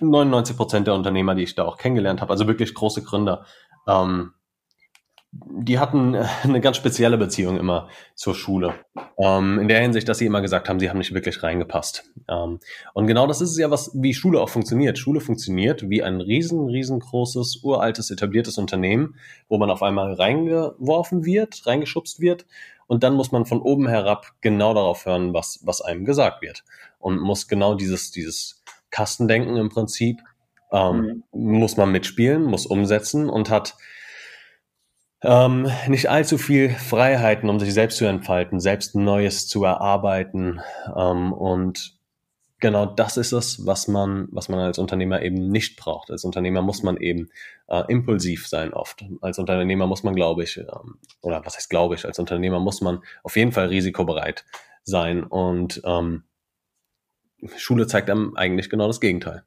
[0.00, 3.44] 99 Prozent der Unternehmer, die ich da auch kennengelernt habe, also wirklich große Gründer,
[3.86, 4.32] ähm,
[5.32, 8.74] die hatten äh, eine ganz spezielle Beziehung immer zur Schule.
[9.16, 12.04] Ähm, in der Hinsicht, dass sie immer gesagt haben, sie haben nicht wirklich reingepasst.
[12.28, 12.58] Ähm,
[12.94, 14.98] und genau das ist ja, was, wie Schule auch funktioniert.
[14.98, 19.16] Schule funktioniert wie ein riesen, riesengroßes, uraltes, etabliertes Unternehmen,
[19.48, 22.46] wo man auf einmal reingeworfen wird, reingeschubst wird.
[22.90, 26.64] Und dann muss man von oben herab genau darauf hören, was, was einem gesagt wird.
[26.98, 30.18] Und muss genau dieses, dieses Kastendenken im Prinzip,
[30.72, 31.58] ähm, mhm.
[31.60, 33.76] muss man mitspielen, muss umsetzen und hat
[35.22, 40.60] ähm, nicht allzu viel Freiheiten, um sich selbst zu entfalten, selbst Neues zu erarbeiten.
[40.96, 41.96] Ähm, und
[42.60, 46.10] genau das ist es, was man, was man als Unternehmer eben nicht braucht.
[46.10, 47.30] Als Unternehmer muss man eben
[47.68, 49.04] äh, impulsiv sein oft.
[49.20, 52.80] Als Unternehmer muss man, glaube ich, ähm, oder was heißt glaube ich, als Unternehmer muss
[52.80, 54.44] man auf jeden Fall risikobereit
[54.84, 55.24] sein.
[55.24, 56.24] Und ähm,
[57.56, 59.44] Schule zeigt einem eigentlich genau das Gegenteil.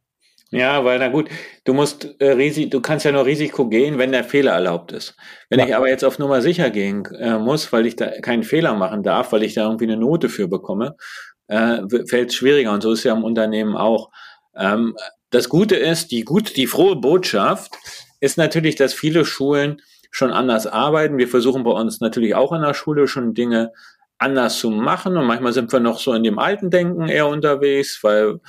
[0.54, 1.30] Ja, weil na gut,
[1.64, 5.16] du musst äh, Risi du kannst ja nur Risiko gehen, wenn der Fehler erlaubt ist.
[5.50, 5.66] Wenn ja.
[5.66, 9.02] ich aber jetzt auf Nummer sicher gehen äh, muss, weil ich da keinen Fehler machen
[9.02, 10.96] darf, weil ich da irgendwie eine Note für bekomme,
[11.48, 12.72] äh, fällt es schwieriger.
[12.72, 14.10] Und so ist ja im Unternehmen auch.
[14.56, 14.96] Ähm,
[15.30, 17.72] das Gute ist, die gut, die frohe Botschaft
[18.20, 21.18] ist natürlich, dass viele Schulen schon anders arbeiten.
[21.18, 23.72] Wir versuchen bei uns natürlich auch in der Schule schon Dinge
[24.20, 25.18] anders zu machen.
[25.18, 28.40] Und manchmal sind wir noch so in dem alten Denken eher unterwegs, weil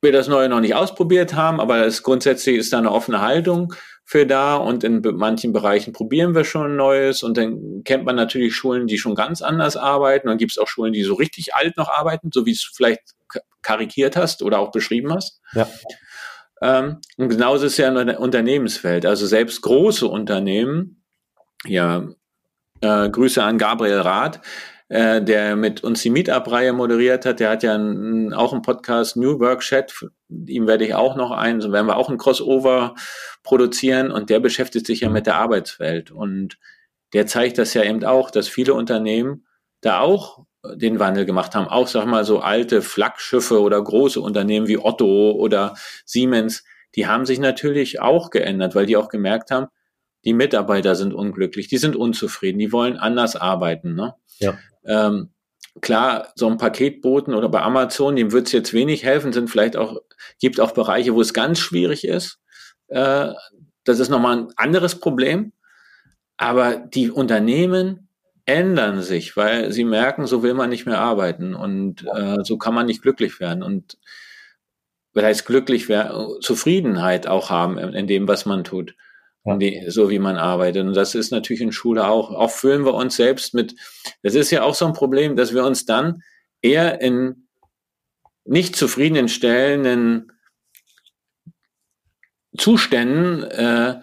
[0.00, 3.74] wir das Neue noch nicht ausprobiert haben, aber es grundsätzlich ist da eine offene Haltung
[4.04, 8.54] für da und in manchen Bereichen probieren wir schon Neues und dann kennt man natürlich
[8.54, 11.76] Schulen, die schon ganz anders arbeiten und gibt es auch Schulen, die so richtig alt
[11.76, 13.02] noch arbeiten, so wie es vielleicht
[13.62, 15.40] karikiert hast oder auch beschrieben hast.
[15.52, 15.68] Ja.
[16.62, 19.04] Ähm, und genauso ist es ja in der Unternehmenswelt.
[19.04, 21.02] Also selbst große Unternehmen,
[21.66, 22.08] ja,
[22.80, 24.40] äh, Grüße an Gabriel Rath,
[24.88, 29.16] äh, der mit uns die Meetup-Reihe moderiert hat, der hat ja einen, auch einen Podcast
[29.16, 29.94] New Work Chat,
[30.28, 32.94] ihm werde ich auch noch einen, so werden wir auch ein Crossover
[33.42, 34.10] produzieren.
[34.10, 36.10] Und der beschäftigt sich ja mit der Arbeitswelt.
[36.10, 36.58] Und
[37.12, 39.46] der zeigt das ja eben auch, dass viele Unternehmen
[39.80, 44.66] da auch den Wandel gemacht haben, auch sag mal so alte Flaggschiffe oder große Unternehmen
[44.68, 45.74] wie Otto oder
[46.04, 49.66] Siemens, die haben sich natürlich auch geändert, weil die auch gemerkt haben,
[50.24, 53.94] die Mitarbeiter sind unglücklich, die sind unzufrieden, die wollen anders arbeiten.
[53.94, 54.14] Ne?
[54.38, 54.58] Ja.
[54.84, 55.30] Ähm,
[55.80, 59.76] klar, so ein Paketboten oder bei Amazon, dem wird es jetzt wenig helfen, sind vielleicht
[59.76, 60.00] auch,
[60.40, 62.38] gibt auch Bereiche, wo es ganz schwierig ist.
[62.88, 63.32] Äh,
[63.84, 65.52] das ist nochmal ein anderes Problem.
[66.36, 68.08] Aber die Unternehmen
[68.44, 72.74] ändern sich, weil sie merken, so will man nicht mehr arbeiten und äh, so kann
[72.74, 73.62] man nicht glücklich werden.
[73.62, 73.98] Und
[75.12, 78.94] weil heißt glücklich werden, Zufriedenheit auch haben in, in dem, was man tut
[79.44, 80.86] die, so wie man arbeitet.
[80.86, 82.30] Und das ist natürlich in Schule auch.
[82.30, 83.74] Auch fühlen wir uns selbst mit,
[84.22, 86.22] das ist ja auch so ein Problem, dass wir uns dann
[86.60, 87.48] eher in
[88.44, 90.32] nicht zufriedenstellenden
[92.56, 94.00] Zuständen, äh,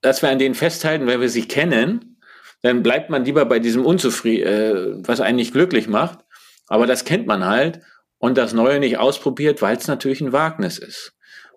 [0.00, 2.20] dass wir an denen festhalten, weil wir sie kennen,
[2.62, 6.20] dann bleibt man lieber bei diesem Unzufrieden, äh, was einen nicht glücklich macht.
[6.66, 7.80] Aber das kennt man halt
[8.18, 11.14] und das Neue nicht ausprobiert, weil es natürlich ein Wagnis ist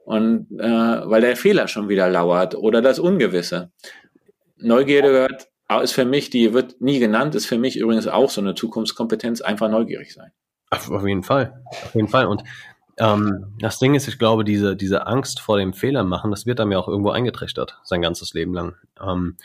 [0.07, 3.73] und äh, weil der Fehler schon wieder lauert oder das Ungewisse.
[4.55, 5.49] Neugierde gehört,
[5.83, 9.41] ist für mich, die wird nie genannt, ist für mich übrigens auch so eine Zukunftskompetenz,
[9.41, 10.31] einfach neugierig sein.
[10.69, 12.25] Auf, auf jeden Fall, auf jeden Fall.
[12.25, 12.43] Und
[12.97, 16.61] ähm, das Ding ist, ich glaube, diese, diese Angst vor dem Fehler machen, das wird
[16.61, 18.77] einem ja auch irgendwo eingetrichtert, sein ganzes Leben lang.
[19.05, 19.35] Ähm,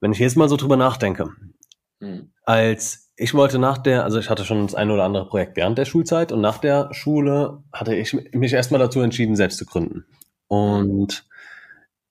[0.00, 1.30] wenn ich jetzt mal so drüber nachdenke,
[2.02, 2.30] hm.
[2.44, 5.76] als ich wollte nach der, also ich hatte schon das ein oder andere Projekt während
[5.76, 10.04] der Schulzeit und nach der Schule hatte ich mich erstmal dazu entschieden, selbst zu gründen.
[10.46, 11.26] Und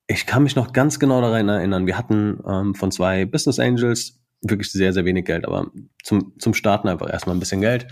[0.06, 4.20] ich kann mich noch ganz genau daran erinnern, wir hatten ähm, von zwei Business Angels
[4.42, 5.70] wirklich sehr, sehr wenig Geld, aber
[6.04, 7.88] zum, zum Starten einfach erstmal ein bisschen Geld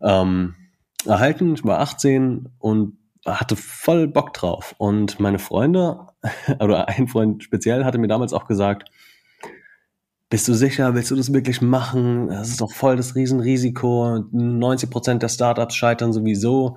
[0.00, 0.54] ähm,
[1.04, 1.54] erhalten.
[1.54, 2.96] Ich war 18 und
[3.26, 4.74] hatte voll Bock drauf.
[4.78, 6.06] Und meine Freunde,
[6.60, 8.90] oder ein Freund speziell, hatte mir damals auch gesagt,
[10.34, 12.26] bist du sicher, willst du das wirklich machen?
[12.26, 14.24] Das ist doch voll das Riesenrisiko.
[14.32, 16.76] 90 Prozent der Startups scheitern sowieso.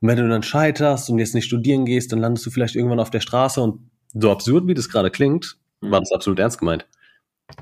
[0.00, 2.98] Und wenn du dann scheiterst und jetzt nicht studieren gehst, dann landest du vielleicht irgendwann
[2.98, 6.84] auf der Straße und so absurd wie das gerade klingt, war das absolut ernst gemeint.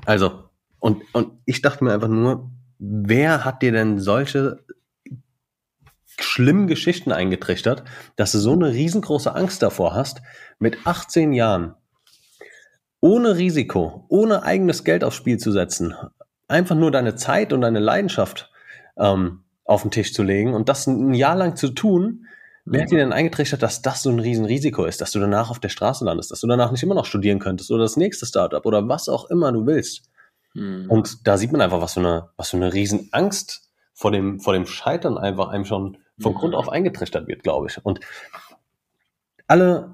[0.07, 0.45] Also,
[0.79, 4.65] und, und ich dachte mir einfach nur, wer hat dir denn solche
[6.19, 7.83] schlimmen Geschichten eingetrichtert,
[8.15, 10.23] dass du so eine riesengroße Angst davor hast,
[10.57, 11.75] mit 18 Jahren
[13.05, 15.93] ohne Risiko, ohne eigenes Geld aufs Spiel zu setzen,
[16.47, 18.49] einfach nur deine Zeit und deine Leidenschaft
[18.97, 22.25] ähm, auf den Tisch zu legen und das ein Jahr lang zu tun,
[22.65, 25.59] wer hat dir denn eingetrichtert, dass das so ein Riesenrisiko ist, dass du danach auf
[25.59, 28.65] der Straße landest, dass du danach nicht immer noch studieren könntest oder das nächste Startup
[28.65, 30.09] oder was auch immer du willst.
[30.55, 30.89] Mhm.
[30.89, 34.53] Und da sieht man einfach, was für eine, was für eine Riesenangst vor dem, vor
[34.53, 36.37] dem Scheitern einfach einem schon von mhm.
[36.37, 37.85] Grund auf eingetrichtert wird, glaube ich.
[37.85, 37.99] Und
[39.45, 39.93] alle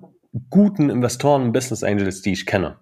[0.50, 2.78] guten Investoren, Business Angels, die ich kenne,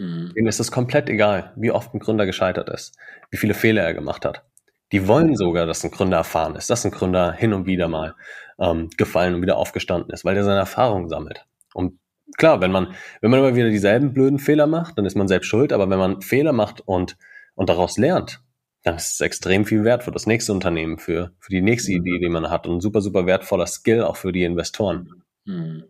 [0.00, 0.32] mhm.
[0.34, 2.96] denen ist es komplett egal, wie oft ein Gründer gescheitert ist,
[3.30, 4.44] wie viele Fehler er gemacht hat.
[4.92, 8.16] Die wollen sogar, dass ein Gründer erfahren ist, dass ein Gründer hin und wieder mal
[8.58, 11.46] ähm, gefallen und wieder aufgestanden ist, weil der seine Erfahrungen sammelt.
[11.74, 12.00] Und
[12.36, 15.46] klar, wenn man, wenn man immer wieder dieselben blöden Fehler macht, dann ist man selbst
[15.46, 17.16] schuld, aber wenn man Fehler macht und,
[17.54, 18.40] und daraus lernt,
[18.82, 22.18] dann ist es extrem viel wert für das nächste Unternehmen, für, für die nächste Idee,
[22.18, 25.22] die man hat und ein super, super wertvoller Skill auch für die Investoren.
[25.46, 25.84] Hm.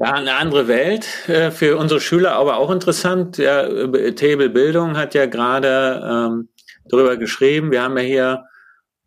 [0.00, 3.36] Ja, eine andere Welt äh, für unsere Schüler, aber auch interessant.
[3.36, 3.64] Ja,
[4.12, 6.48] Table Bildung hat ja gerade ähm,
[6.84, 7.72] darüber geschrieben.
[7.72, 8.44] Wir haben ja hier,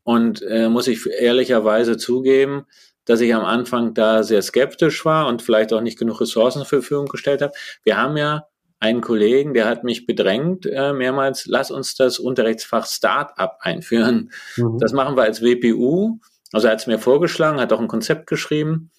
[0.03, 2.65] und äh, muss ich ehrlicherweise zugeben,
[3.05, 6.67] dass ich am Anfang da sehr skeptisch war und vielleicht auch nicht genug Ressourcen zur
[6.67, 7.53] Verfügung gestellt habe.
[7.83, 8.47] Wir haben ja
[8.79, 14.31] einen Kollegen, der hat mich bedrängt äh, mehrmals, lass uns das Unterrichtsfach Start-up einführen.
[14.57, 14.77] Mhm.
[14.79, 16.19] Das machen wir als WPU.
[16.51, 18.91] Also er hat es mir vorgeschlagen, hat auch ein Konzept geschrieben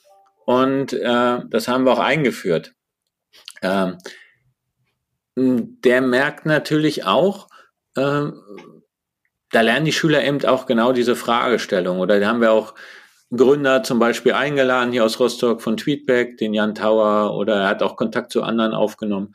[0.45, 2.75] und äh, das haben wir auch eingeführt.
[3.63, 3.99] Ähm,
[5.37, 7.49] der merkt natürlich auch,
[7.97, 8.27] äh,
[9.51, 12.01] da lernen die Schüler eben auch genau diese Fragestellung.
[12.01, 12.75] Oder da haben wir auch
[13.35, 17.83] Gründer zum Beispiel eingeladen hier aus Rostock von Tweetback, den Jan Tauer, oder er hat
[17.83, 19.35] auch Kontakt zu anderen aufgenommen.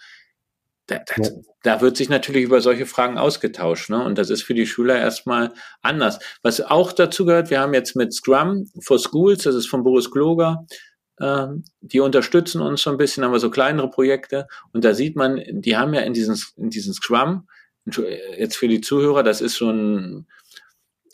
[0.88, 1.30] Da, da, ja.
[1.64, 3.90] da, wird sich natürlich über solche Fragen ausgetauscht.
[3.90, 4.04] Ne?
[4.04, 6.20] Und das ist für die Schüler erstmal anders.
[6.44, 10.10] Was auch dazu gehört, wir haben jetzt mit Scrum for Schools, das ist von Boris
[10.10, 10.86] Kloger, ähm,
[11.20, 14.48] die unterstützen uns so ein bisschen, haben wir so kleinere Projekte.
[14.72, 17.48] Und da sieht man, die haben ja in diesen, in diesen Scrum,
[18.38, 20.28] jetzt für die Zuhörer, das ist so ein,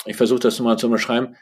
[0.05, 1.35] ich versuche das nochmal zu beschreiben,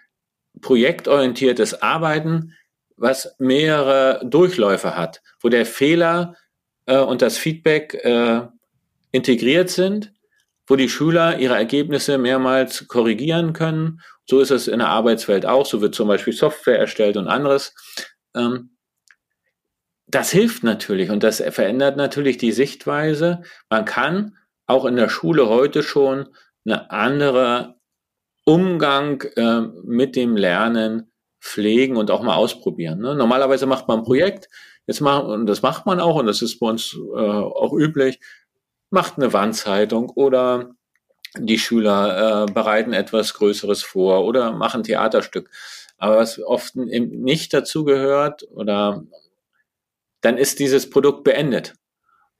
[0.61, 2.53] projektorientiertes Arbeiten,
[2.97, 6.35] was mehrere Durchläufe hat, wo der Fehler
[6.85, 8.41] äh, und das Feedback äh,
[9.11, 10.13] integriert sind,
[10.67, 14.01] wo die Schüler ihre Ergebnisse mehrmals korrigieren können.
[14.25, 15.65] So ist es in der Arbeitswelt auch.
[15.65, 17.73] So wird zum Beispiel Software erstellt und anderes.
[18.35, 18.77] Ähm,
[20.07, 23.43] das hilft natürlich und das verändert natürlich die Sichtweise.
[23.69, 26.27] Man kann auch in der Schule heute schon
[26.65, 27.75] eine andere
[28.43, 32.99] Umgang äh, mit dem Lernen pflegen und auch mal ausprobieren.
[32.99, 33.15] Ne?
[33.15, 34.49] Normalerweise macht man ein Projekt,
[34.87, 38.19] Jetzt machen, und das macht man auch, und das ist bei uns äh, auch üblich,
[38.89, 40.71] macht eine Wandzeitung oder
[41.37, 45.49] die Schüler äh, bereiten etwas Größeres vor oder machen Theaterstück.
[46.01, 49.03] Aber was oft nicht dazu gehört oder
[50.21, 51.75] dann ist dieses Produkt beendet.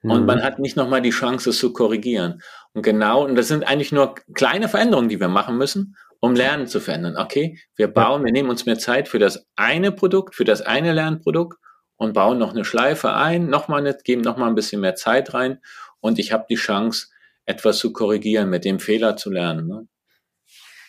[0.02, 0.26] Und mhm.
[0.26, 2.42] man hat nicht nochmal die Chance, es zu korrigieren.
[2.74, 6.66] Und genau, und das sind eigentlich nur kleine Veränderungen, die wir machen müssen, um Lernen
[6.66, 7.18] zu verändern.
[7.18, 10.92] Okay, wir bauen, wir nehmen uns mehr Zeit für das eine Produkt, für das eine
[10.92, 11.60] Lernprodukt
[11.98, 15.60] und bauen noch eine Schleife ein, nochmal nicht, geben nochmal ein bisschen mehr Zeit rein
[16.00, 17.10] und ich habe die Chance,
[17.46, 19.68] etwas zu korrigieren, mit dem Fehler zu lernen.
[19.68, 19.88] Ne?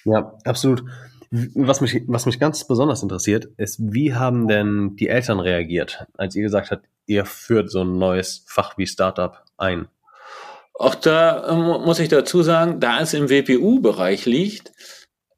[0.07, 0.83] Ja, absolut.
[1.35, 6.37] Was mich, was mich ganz besonders interessiert, ist, wie haben denn die Eltern reagiert, als
[6.37, 9.89] ihr gesagt habt, ihr führt so ein neues Fach wie Startup ein?
[10.75, 14.73] Auch da äh, muss ich dazu sagen, da es im WPU-Bereich liegt,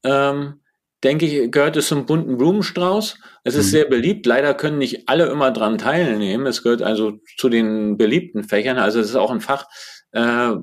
[0.02, 0.60] ähm,
[1.04, 3.18] denke ich, gehört es zum bunten Blumenstrauß.
[3.44, 3.70] Es ist mhm.
[3.70, 4.26] sehr beliebt.
[4.26, 6.46] Leider können nicht alle immer dran teilnehmen.
[6.46, 8.78] Es gehört also zu den beliebten Fächern.
[8.78, 9.66] Also es ist auch ein Fach,
[10.12, 10.54] äh,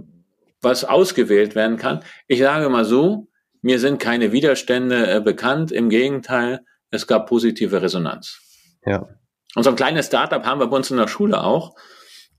[0.61, 2.03] was ausgewählt werden kann.
[2.27, 3.27] Ich sage mal so,
[3.61, 5.71] mir sind keine Widerstände äh, bekannt.
[5.71, 8.39] Im Gegenteil, es gab positive Resonanz.
[8.85, 9.07] Ja.
[9.55, 11.75] Und so ein kleines Startup haben wir bei uns in der Schule auch,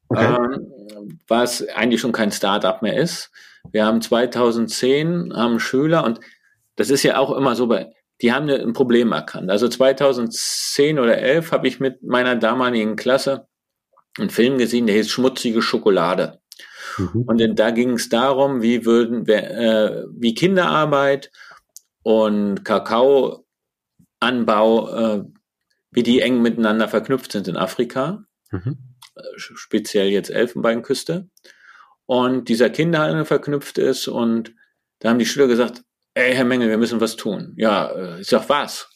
[0.08, 0.24] okay.
[0.24, 3.30] ähm, was eigentlich schon kein Startup mehr ist.
[3.70, 6.20] Wir haben 2010 haben Schüler und
[6.76, 9.50] das ist ja auch immer so bei, die haben ein Problem erkannt.
[9.50, 13.46] Also 2010 oder 11 habe ich mit meiner damaligen Klasse
[14.18, 16.41] einen Film gesehen, der hieß Schmutzige Schokolade.
[16.98, 17.22] Mhm.
[17.22, 21.30] Und da ging es darum, wie würden, äh, wie Kinderarbeit
[22.02, 23.44] und Kakaoanbau,
[24.88, 25.24] äh,
[25.90, 28.78] wie die eng miteinander verknüpft sind in Afrika, mhm.
[29.14, 31.28] Äh, speziell jetzt Elfenbeinküste.
[32.06, 34.54] Und dieser Kinderhandel verknüpft ist und
[35.00, 35.82] da haben die Schüler gesagt,
[36.14, 37.54] ey, Herr Mengel, wir müssen was tun.
[37.56, 38.88] Ja, äh, ich sag, was?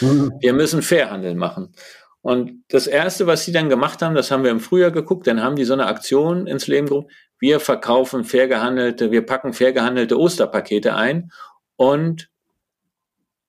[0.00, 0.32] Mhm.
[0.40, 1.74] Wir müssen Fairhandel machen.
[2.22, 5.42] Und das Erste, was sie dann gemacht haben, das haben wir im Frühjahr geguckt, dann
[5.42, 7.10] haben die so eine Aktion ins Leben gerufen.
[7.42, 11.32] Wir verkaufen fair gehandelte, wir packen fair gehandelte Osterpakete ein
[11.74, 12.30] und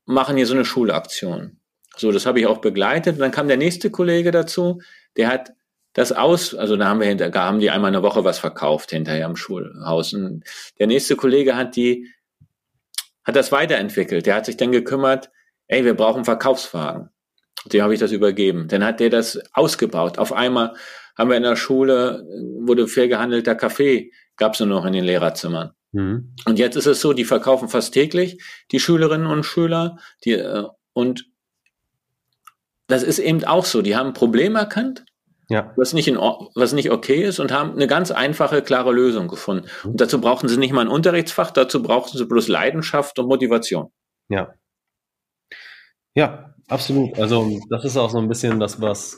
[0.05, 1.59] machen hier so eine Schulaktion.
[1.95, 3.13] So, das habe ich auch begleitet.
[3.13, 4.81] Und dann kam der nächste Kollege dazu,
[5.15, 5.53] der hat
[5.93, 8.89] das aus, also da haben wir hinter, da haben die einmal eine Woche was verkauft
[8.89, 10.11] hinterher im Schulhaus.
[10.13, 10.43] Und
[10.79, 12.11] der nächste Kollege hat die,
[13.23, 14.25] hat das weiterentwickelt.
[14.25, 15.29] Der hat sich dann gekümmert,
[15.67, 17.11] ey, wir brauchen Verkaufswagen.
[17.65, 18.67] Dem habe ich das übergeben.
[18.69, 20.17] Dann hat der das ausgebaut.
[20.17, 20.73] Auf einmal
[21.17, 22.25] haben wir in der Schule,
[22.61, 25.71] wurde fair gehandelter Kaffee, gab es nur noch in den Lehrerzimmern.
[25.91, 26.33] Mhm.
[26.45, 30.65] Und jetzt ist es so, die verkaufen fast täglich, die Schülerinnen und Schüler, die, äh,
[30.93, 31.29] und
[32.87, 33.81] das ist eben auch so.
[33.81, 35.05] Die haben ein Problem erkannt,
[35.49, 35.71] ja.
[35.77, 39.67] was, nicht in, was nicht okay ist und haben eine ganz einfache, klare Lösung gefunden.
[39.83, 39.91] Mhm.
[39.91, 43.91] Und dazu brauchen sie nicht mal ein Unterrichtsfach, dazu brauchen sie bloß Leidenschaft und Motivation.
[44.29, 44.53] Ja.
[46.15, 47.17] Ja, absolut.
[47.19, 49.17] Also das ist auch so ein bisschen das, was,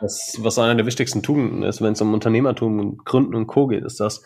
[0.00, 3.66] das, was einer der wichtigsten Tugenden ist, wenn es um Unternehmertum und Gründen und Co.
[3.66, 4.22] geht, ist das,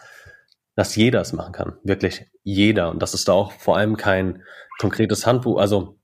[0.76, 1.74] dass jeder es machen kann.
[1.82, 2.90] Wirklich jeder.
[2.90, 4.42] Und das ist da auch vor allem kein
[4.78, 5.58] konkretes Handbuch.
[5.58, 5.98] Also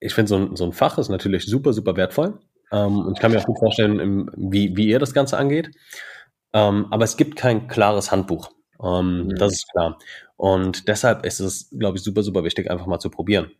[0.00, 2.38] ich finde, so ein, so ein Fach ist natürlich super, super wertvoll.
[2.72, 5.70] Ähm, und ich kann mir auch gut vorstellen, im, wie, wie ihr das Ganze angeht.
[6.52, 8.50] Ähm, aber es gibt kein klares Handbuch.
[8.82, 9.34] Ähm, mhm.
[9.36, 9.98] Das ist klar.
[10.36, 13.52] Und deshalb ist es, glaube ich, super, super wichtig, einfach mal zu probieren.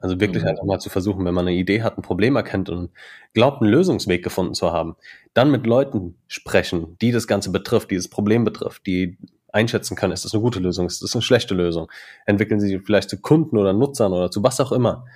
[0.00, 0.50] Also wirklich mhm.
[0.50, 2.90] einfach mal zu versuchen, wenn man eine Idee hat, ein Problem erkennt und
[3.34, 4.96] glaubt, einen Lösungsweg gefunden zu haben,
[5.34, 9.18] dann mit Leuten sprechen, die das Ganze betrifft, die das Problem betrifft, die
[9.52, 11.90] einschätzen können, ist das eine gute Lösung, ist das eine schlechte Lösung,
[12.26, 15.06] entwickeln sie vielleicht zu Kunden oder Nutzern oder zu was auch immer.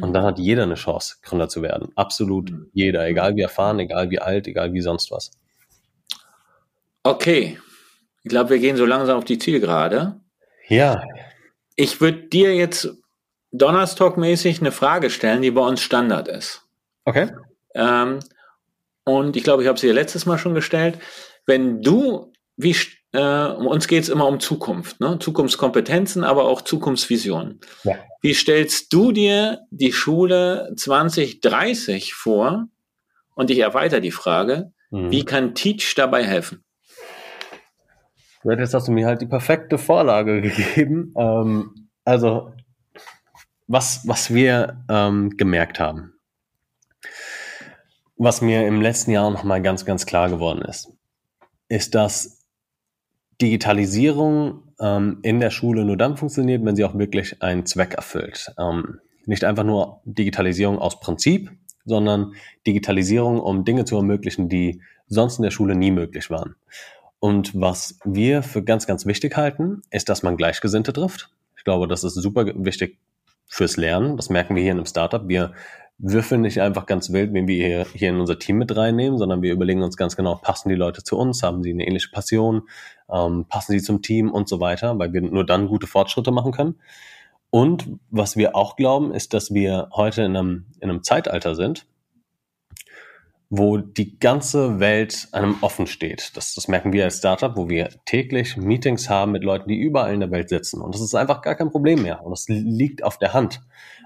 [0.00, 0.28] Und dann mhm.
[0.28, 1.88] hat jeder eine Chance, Gründer zu werden.
[1.96, 2.70] Absolut mhm.
[2.72, 5.32] jeder, egal wie erfahren, egal wie alt, egal wie sonst was.
[7.02, 7.58] Okay.
[8.22, 10.20] Ich glaube, wir gehen so langsam auf die Zielgerade.
[10.68, 11.02] Ja.
[11.76, 13.01] Ich würde dir jetzt
[13.52, 16.62] Donnerstag-mäßig eine Frage stellen, die bei uns Standard ist.
[17.04, 17.30] Okay.
[17.74, 18.20] Ähm,
[19.04, 20.98] und ich glaube, ich habe sie letztes Mal schon gestellt.
[21.46, 22.76] Wenn du, wie
[23.12, 25.18] äh, uns geht es immer um Zukunft, ne?
[25.18, 27.60] Zukunftskompetenzen, aber auch Zukunftsvisionen.
[27.84, 27.96] Ja.
[28.22, 32.66] Wie stellst du dir die Schule 2030 vor?
[33.34, 35.10] Und ich erweitere die Frage, mhm.
[35.10, 36.64] wie kann Teach dabei helfen?
[38.44, 41.12] Jetzt hast du mir halt die perfekte Vorlage gegeben.
[41.16, 42.52] Ähm, also,
[43.66, 46.14] was, was wir ähm, gemerkt haben,
[48.16, 50.92] was mir im letzten Jahr nochmal ganz, ganz klar geworden ist,
[51.68, 52.44] ist, dass
[53.40, 58.52] Digitalisierung ähm, in der Schule nur dann funktioniert, wenn sie auch wirklich einen Zweck erfüllt.
[58.58, 61.50] Ähm, nicht einfach nur Digitalisierung aus Prinzip,
[61.84, 62.34] sondern
[62.66, 66.54] Digitalisierung, um Dinge zu ermöglichen, die sonst in der Schule nie möglich waren.
[67.18, 71.30] Und was wir für ganz, ganz wichtig halten, ist, dass man Gleichgesinnte trifft.
[71.56, 72.98] Ich glaube, das ist super wichtig
[73.46, 74.16] fürs Lernen.
[74.16, 75.28] Das merken wir hier in einem Startup.
[75.28, 75.52] Wir
[75.98, 79.40] würfeln nicht einfach ganz wild, wen wir hier, hier in unser Team mit reinnehmen, sondern
[79.40, 82.62] wir überlegen uns ganz genau, passen die Leute zu uns, haben sie eine ähnliche Passion,
[83.10, 86.52] ähm, passen sie zum Team und so weiter, weil wir nur dann gute Fortschritte machen
[86.52, 86.74] können.
[87.50, 91.86] Und was wir auch glauben, ist, dass wir heute in einem, in einem Zeitalter sind,
[93.54, 96.34] wo die ganze Welt einem offen steht.
[96.38, 100.14] Das, das merken wir als Startup, wo wir täglich Meetings haben mit Leuten, die überall
[100.14, 100.80] in der Welt sitzen.
[100.80, 102.24] Und das ist einfach gar kein Problem mehr.
[102.24, 103.60] Und das liegt auf der Hand.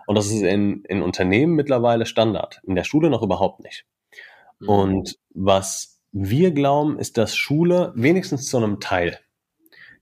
[0.09, 3.87] Und das ist in, in Unternehmen mittlerweile Standard, in der Schule noch überhaupt nicht.
[4.59, 4.69] Mhm.
[4.69, 9.21] Und was wir glauben, ist, dass Schule wenigstens zu einem Teil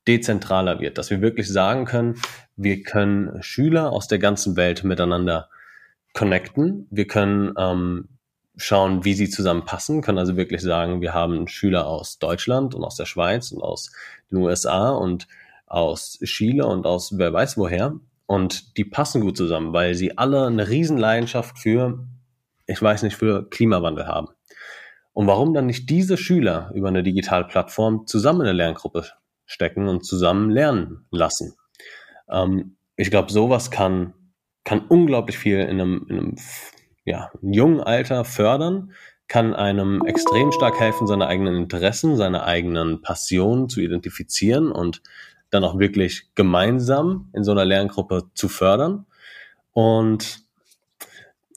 [0.08, 2.18] dezentraler wird, dass wir wirklich sagen können,
[2.56, 5.50] wir können Schüler aus der ganzen Welt miteinander
[6.14, 6.86] connecten.
[6.90, 8.08] Wir können ähm,
[8.56, 12.96] schauen, wie sie zusammenpassen, können also wirklich sagen, wir haben Schüler aus Deutschland und aus
[12.96, 13.92] der Schweiz und aus
[14.30, 15.26] den USA und
[15.66, 20.46] aus Chile und aus wer weiß woher und die passen gut zusammen, weil sie alle
[20.46, 22.06] eine Riesenleidenschaft für,
[22.66, 24.28] ich weiß nicht, für Klimawandel haben.
[25.12, 29.04] Und warum dann nicht diese Schüler über eine digitale Plattform zusammen in eine Lerngruppe
[29.46, 31.54] stecken und zusammen lernen lassen?
[32.28, 34.14] Ähm, ich glaube, sowas kann,
[34.64, 36.36] kann unglaublich viel in einem, in einem
[37.04, 38.92] ja, jungen Alter fördern,
[39.28, 45.02] kann einem extrem stark helfen, seine eigenen Interessen, seine eigenen Passionen zu identifizieren und
[45.50, 49.06] dann auch wirklich gemeinsam in so einer Lerngruppe zu fördern.
[49.72, 50.40] Und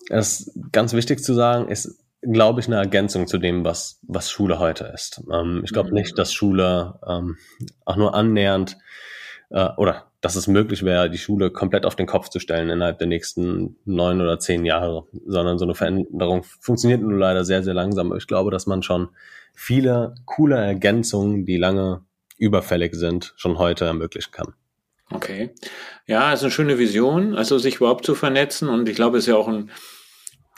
[0.09, 4.31] es ist ganz wichtig zu sagen, ist, glaube ich, eine Ergänzung zu dem, was, was
[4.31, 5.21] Schule heute ist.
[5.31, 5.95] Ähm, ich glaube mhm.
[5.95, 7.37] nicht, dass Schule ähm,
[7.85, 8.77] auch nur annähernd
[9.49, 12.97] äh, oder dass es möglich wäre, die Schule komplett auf den Kopf zu stellen innerhalb
[12.97, 17.75] der nächsten neun oder zehn Jahre, sondern so eine Veränderung funktioniert nur leider sehr, sehr
[17.75, 18.15] langsam.
[18.15, 19.09] Ich glaube, dass man schon
[19.53, 22.01] viele coole Ergänzungen, die lange
[22.37, 24.53] überfällig sind, schon heute ermöglichen kann.
[25.11, 25.51] Okay.
[26.05, 29.29] Ja, ist eine schöne Vision, also sich überhaupt zu vernetzen und ich glaube, es ist
[29.29, 29.71] ja auch ein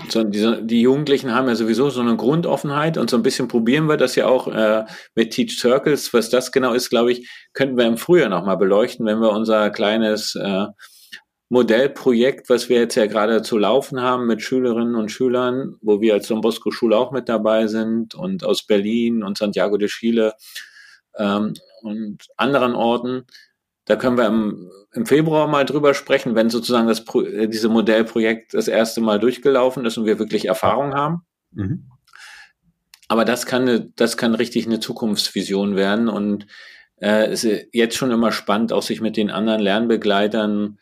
[0.07, 3.87] so, die, die Jugendlichen haben ja sowieso so eine Grundoffenheit und so ein bisschen probieren
[3.87, 4.85] wir das ja auch äh,
[5.15, 6.13] mit Teach Circles.
[6.13, 9.69] Was das genau ist, glaube ich, könnten wir im Frühjahr nochmal beleuchten, wenn wir unser
[9.69, 10.65] kleines äh,
[11.49, 16.13] Modellprojekt, was wir jetzt ja gerade zu laufen haben mit Schülerinnen und Schülern, wo wir
[16.13, 20.33] als Don Schule auch mit dabei sind und aus Berlin und Santiago de Chile
[21.17, 23.25] ähm, und anderen Orten.
[23.89, 27.69] Da können wir im, im Februar mal drüber sprechen, wenn sozusagen das Pro, äh, diese
[27.69, 31.23] Modellprojekt das erste Mal durchgelaufen ist und wir wirklich Erfahrung haben.
[31.53, 31.89] Mhm.
[33.07, 36.45] Aber das kann, eine, das kann richtig eine Zukunftsvision werden und
[37.01, 40.77] äh, ist jetzt schon immer spannend, auch sich mit den anderen Lernbegleitern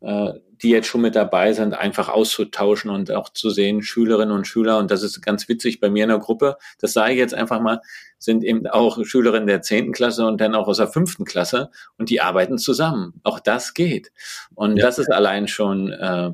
[0.00, 4.46] äh, die jetzt schon mit dabei sind, einfach auszutauschen und auch zu sehen, Schülerinnen und
[4.46, 7.34] Schüler, und das ist ganz witzig bei mir in der Gruppe, das sage ich jetzt
[7.34, 7.80] einfach mal,
[8.18, 12.10] sind eben auch Schülerinnen der zehnten Klasse und dann auch aus der fünften Klasse und
[12.10, 13.20] die arbeiten zusammen.
[13.22, 14.12] Auch das geht.
[14.54, 14.86] Und ja.
[14.86, 16.30] das ist allein schon, äh,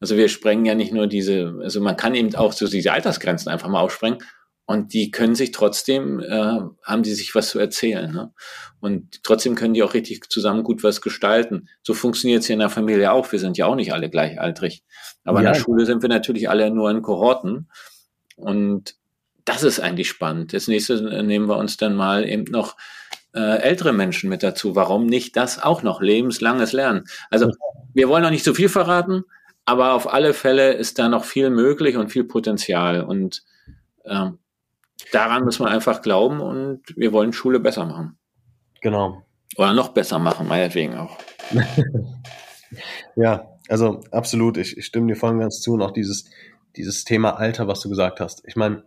[0.00, 3.50] also wir sprengen ja nicht nur diese, also man kann eben auch so diese Altersgrenzen
[3.50, 4.18] einfach mal aufsprengen
[4.70, 8.12] und die können sich trotzdem, äh, haben die sich was zu erzählen.
[8.12, 8.32] Ne?
[8.78, 11.68] Und trotzdem können die auch richtig zusammen gut was gestalten.
[11.82, 13.32] So funktioniert es ja in der Familie auch.
[13.32, 14.84] Wir sind ja auch nicht alle gleichaltrig.
[15.24, 15.48] Aber ja.
[15.48, 17.68] in der Schule sind wir natürlich alle nur in Kohorten.
[18.36, 18.94] Und
[19.44, 20.52] das ist eigentlich spannend.
[20.52, 22.76] Das nächste nehmen wir uns dann mal eben noch
[23.34, 24.76] äh, ältere Menschen mit dazu.
[24.76, 26.00] Warum nicht das auch noch?
[26.00, 27.06] Lebenslanges Lernen.
[27.28, 27.50] Also
[27.92, 29.24] wir wollen noch nicht zu so viel verraten,
[29.64, 33.02] aber auf alle Fälle ist da noch viel möglich und viel Potenzial.
[33.02, 33.42] Und
[34.04, 34.38] ähm,
[35.12, 38.18] daran müssen wir einfach glauben und wir wollen Schule besser machen.
[38.80, 39.22] Genau.
[39.56, 41.18] Oder noch besser machen, meinetwegen auch.
[43.16, 44.56] ja, also absolut.
[44.56, 45.74] Ich, ich stimme dir voll und ganz zu.
[45.74, 46.30] Und auch dieses,
[46.76, 48.42] dieses Thema Alter, was du gesagt hast.
[48.46, 48.84] Ich meine,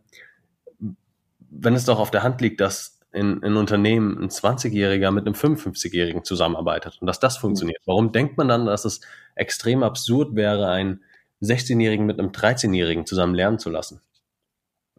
[1.39, 5.35] wenn es doch auf der Hand liegt, dass in, in Unternehmen ein 20-Jähriger mit einem
[5.35, 9.01] 55-Jährigen zusammenarbeitet und dass das funktioniert, warum denkt man dann, dass es
[9.35, 11.03] extrem absurd wäre, einen
[11.41, 14.01] 16-Jährigen mit einem 13-Jährigen zusammen lernen zu lassen?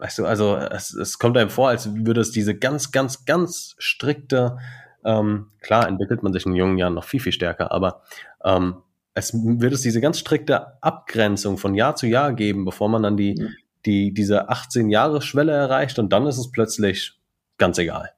[0.04, 3.74] Weißt du, also es, es kommt einem vor, als würde es diese ganz, ganz, ganz
[3.78, 4.58] strikte,
[5.02, 8.02] ähm, klar entwickelt man sich in jungen Jahren noch viel, viel stärker, aber
[8.44, 8.82] ähm,
[9.14, 13.16] es wird es diese ganz strikte Abgrenzung von Jahr zu Jahr geben, bevor man dann
[13.16, 13.48] die,
[13.86, 17.18] die, diese 18 Jahre Schwelle erreicht und dann ist es plötzlich
[17.56, 18.10] ganz egal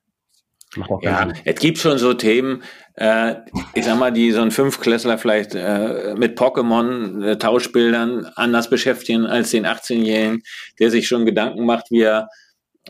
[1.00, 2.62] ja, es gibt schon so Themen,
[2.94, 3.34] äh,
[3.74, 9.26] ich sag mal, die so ein Fünfklässler vielleicht äh, mit Pokémon, äh, Tauschbildern anders beschäftigen
[9.26, 10.42] als den 18-Jährigen,
[10.78, 12.28] der sich schon Gedanken macht, wie er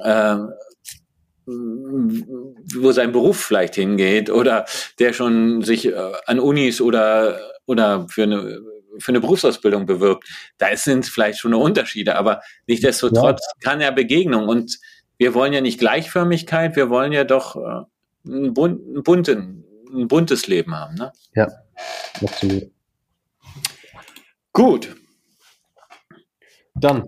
[0.03, 0.37] äh,
[1.47, 4.65] wo sein Beruf vielleicht hingeht oder
[4.99, 8.61] der schon sich äh, an Unis oder oder für eine
[8.99, 10.27] für eine Berufsausbildung bewirbt.
[10.59, 13.71] Da sind vielleicht schon Unterschiede, aber nichtdestotrotz ja.
[13.71, 14.79] kann er Begegnung und
[15.19, 17.85] wir wollen ja nicht Gleichförmigkeit, wir wollen ja doch äh,
[18.29, 20.95] ein, bunten, ein buntes Leben haben.
[20.95, 21.13] Ne?
[21.35, 21.49] Ja,
[22.21, 22.71] absolut.
[24.53, 24.97] Gut.
[26.75, 27.05] Dann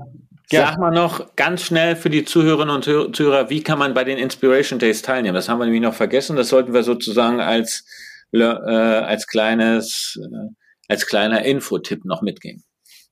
[0.50, 0.68] ja.
[0.68, 4.16] Sag mal noch ganz schnell für die Zuhörerinnen und Zuhörer, wie kann man bei den
[4.16, 5.34] Inspiration Days teilnehmen?
[5.34, 6.36] Das haben wir nämlich noch vergessen.
[6.36, 7.84] Das sollten wir sozusagen als,
[8.32, 10.48] äh, als kleines, äh,
[10.88, 12.62] als kleiner Infotipp noch mitgeben.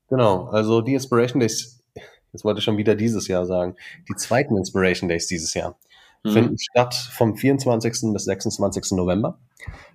[0.08, 0.46] Genau.
[0.46, 1.75] Also die Inspiration Days
[2.36, 3.76] das wollte ich schon wieder dieses Jahr sagen,
[4.08, 5.78] die zweiten Inspiration Days dieses Jahr
[6.22, 6.30] mhm.
[6.30, 8.12] finden statt vom 24.
[8.12, 8.92] bis 26.
[8.92, 9.38] November,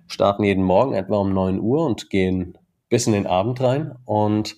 [0.08, 4.56] starten jeden Morgen etwa um 9 Uhr und gehen bis in den Abend rein und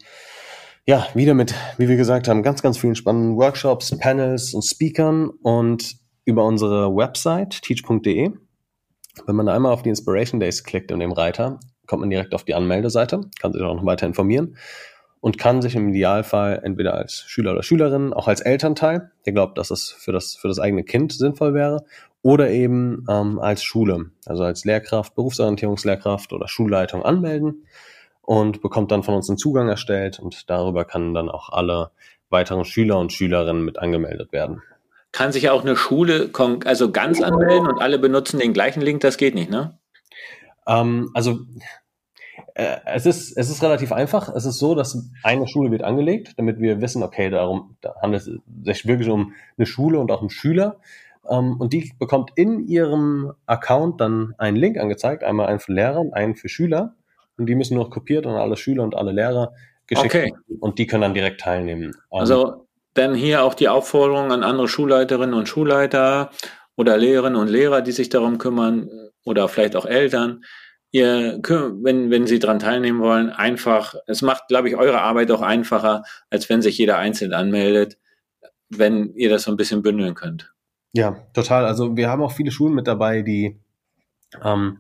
[0.87, 5.30] ja, wieder mit, wie wir gesagt haben, ganz, ganz vielen spannenden Workshops, Panels und Speakern
[5.43, 8.30] und über unsere Website teach.de.
[9.26, 12.45] Wenn man einmal auf die Inspiration Days klickt in dem Reiter, kommt man direkt auf
[12.45, 14.57] die Anmeldeseite, kann sich auch noch weiter informieren
[15.25, 19.57] und kann sich im Idealfall entweder als Schüler oder Schülerin, auch als Elternteil, der glaubt,
[19.57, 21.87] dass es für das, für das eigene Kind sinnvoll wäre,
[22.20, 27.64] oder eben ähm, als Schule, also als Lehrkraft, Berufsorientierungslehrkraft oder Schulleitung anmelden
[28.20, 31.91] und bekommt dann von uns einen Zugang erstellt und darüber kann dann auch alle
[32.29, 34.61] weiteren Schüler und Schülerinnen mit angemeldet werden.
[35.12, 36.29] Kann sich auch eine Schule
[36.66, 39.01] also ganz anmelden und alle benutzen den gleichen Link?
[39.01, 39.79] Das geht nicht, ne?
[40.66, 41.39] Ähm, also
[42.55, 44.29] es, ist, es ist relativ einfach.
[44.35, 48.23] Es ist so, dass eine Schule wird angelegt, damit wir wissen, okay, darum da handelt
[48.23, 50.77] es sich wirklich um eine Schule und auch um Schüler.
[51.29, 56.01] Ähm, und die bekommt in ihrem Account dann einen Link angezeigt, einmal einen für Lehrer
[56.01, 56.95] und einen für Schüler.
[57.37, 59.53] Und die müssen nur kopiert und alle Schüler und alle Lehrer
[59.87, 60.35] geschickt okay.
[60.61, 61.85] und die können dann direkt teilnehmen.
[61.85, 66.31] Ähm, also dann hier auch die Aufforderung an andere Schulleiterinnen und Schulleiter
[66.77, 68.89] oder Lehrerinnen und Lehrer, die sich darum kümmern
[69.25, 70.45] oder vielleicht auch Eltern,
[70.95, 75.43] ihr, wenn, wenn Sie daran teilnehmen wollen, einfach, es macht, glaube ich, eure Arbeit auch
[75.43, 77.99] einfacher, als wenn sich jeder einzeln anmeldet,
[78.69, 80.53] wenn ihr das so ein bisschen bündeln könnt.
[80.93, 81.67] Ja, total.
[81.67, 83.61] Also wir haben auch viele Schulen mit dabei, die
[84.43, 84.79] ähm,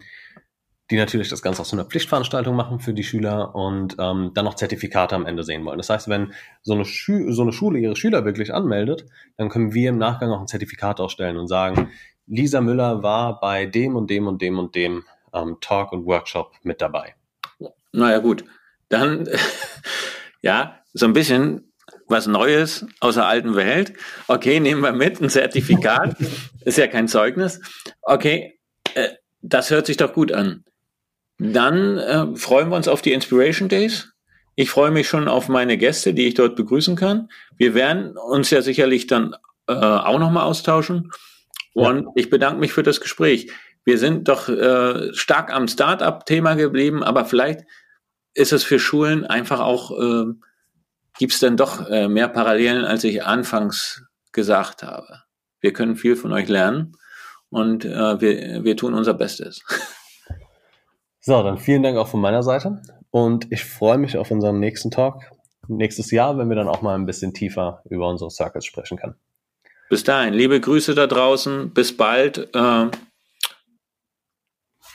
[0.90, 4.44] die natürlich das Ganze auch so eine Pflichtveranstaltung machen für die Schüler und ähm, dann
[4.44, 5.78] noch Zertifikate am Ende sehen wollen.
[5.78, 9.06] Das heißt, wenn so eine, Schü so eine Schule ihre Schüler wirklich anmeldet,
[9.36, 11.88] dann können wir im Nachgang auch ein Zertifikat ausstellen und sagen,
[12.26, 15.04] Lisa Müller war bei dem und dem und dem und dem
[15.34, 17.14] ähm, Talk und Workshop mit dabei.
[17.92, 18.44] Naja gut,
[18.88, 19.28] dann
[20.42, 21.72] ja, so ein bisschen
[22.06, 23.94] was Neues aus der alten Welt.
[24.28, 26.16] Okay, nehmen wir mit, ein Zertifikat.
[26.64, 27.60] Ist ja kein Zeugnis.
[28.02, 28.58] Okay,
[28.94, 29.10] äh,
[29.42, 30.64] das hört sich doch gut an.
[31.38, 34.12] Dann äh, freuen wir uns auf die Inspiration Days.
[34.54, 37.28] Ich freue mich schon auf meine Gäste, die ich dort begrüßen kann.
[37.56, 39.34] Wir werden uns ja sicherlich dann
[39.66, 41.10] äh, auch nochmal austauschen.
[41.72, 42.12] Und ja.
[42.14, 43.50] ich bedanke mich für das Gespräch.
[43.84, 47.60] Wir sind doch äh, stark am Start-up-Thema geblieben, aber vielleicht
[48.34, 50.24] ist es für Schulen einfach auch, äh,
[51.18, 55.22] gibt es dann doch äh, mehr Parallelen, als ich anfangs gesagt habe.
[55.60, 56.96] Wir können viel von euch lernen
[57.50, 59.62] und äh, wir, wir tun unser Bestes.
[61.20, 64.90] So, dann vielen Dank auch von meiner Seite und ich freue mich auf unseren nächsten
[64.90, 65.22] Talk
[65.68, 69.14] nächstes Jahr, wenn wir dann auch mal ein bisschen tiefer über unsere Circles sprechen können.
[69.88, 72.54] Bis dahin, liebe Grüße da draußen, bis bald.
[72.54, 72.90] Äh,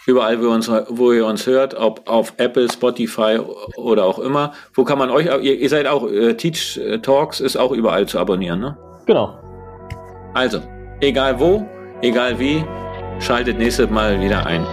[0.09, 3.39] überall, wo, uns, wo ihr uns hört, ob auf Apple, Spotify
[3.75, 4.53] oder auch immer.
[4.73, 8.19] Wo kann man euch, ihr, ihr seid auch, äh, Teach Talks ist auch überall zu
[8.19, 8.77] abonnieren, ne?
[9.05, 9.37] Genau.
[10.33, 10.59] Also,
[10.99, 11.65] egal wo,
[12.01, 12.63] egal wie,
[13.19, 14.65] schaltet nächstes Mal wieder ein.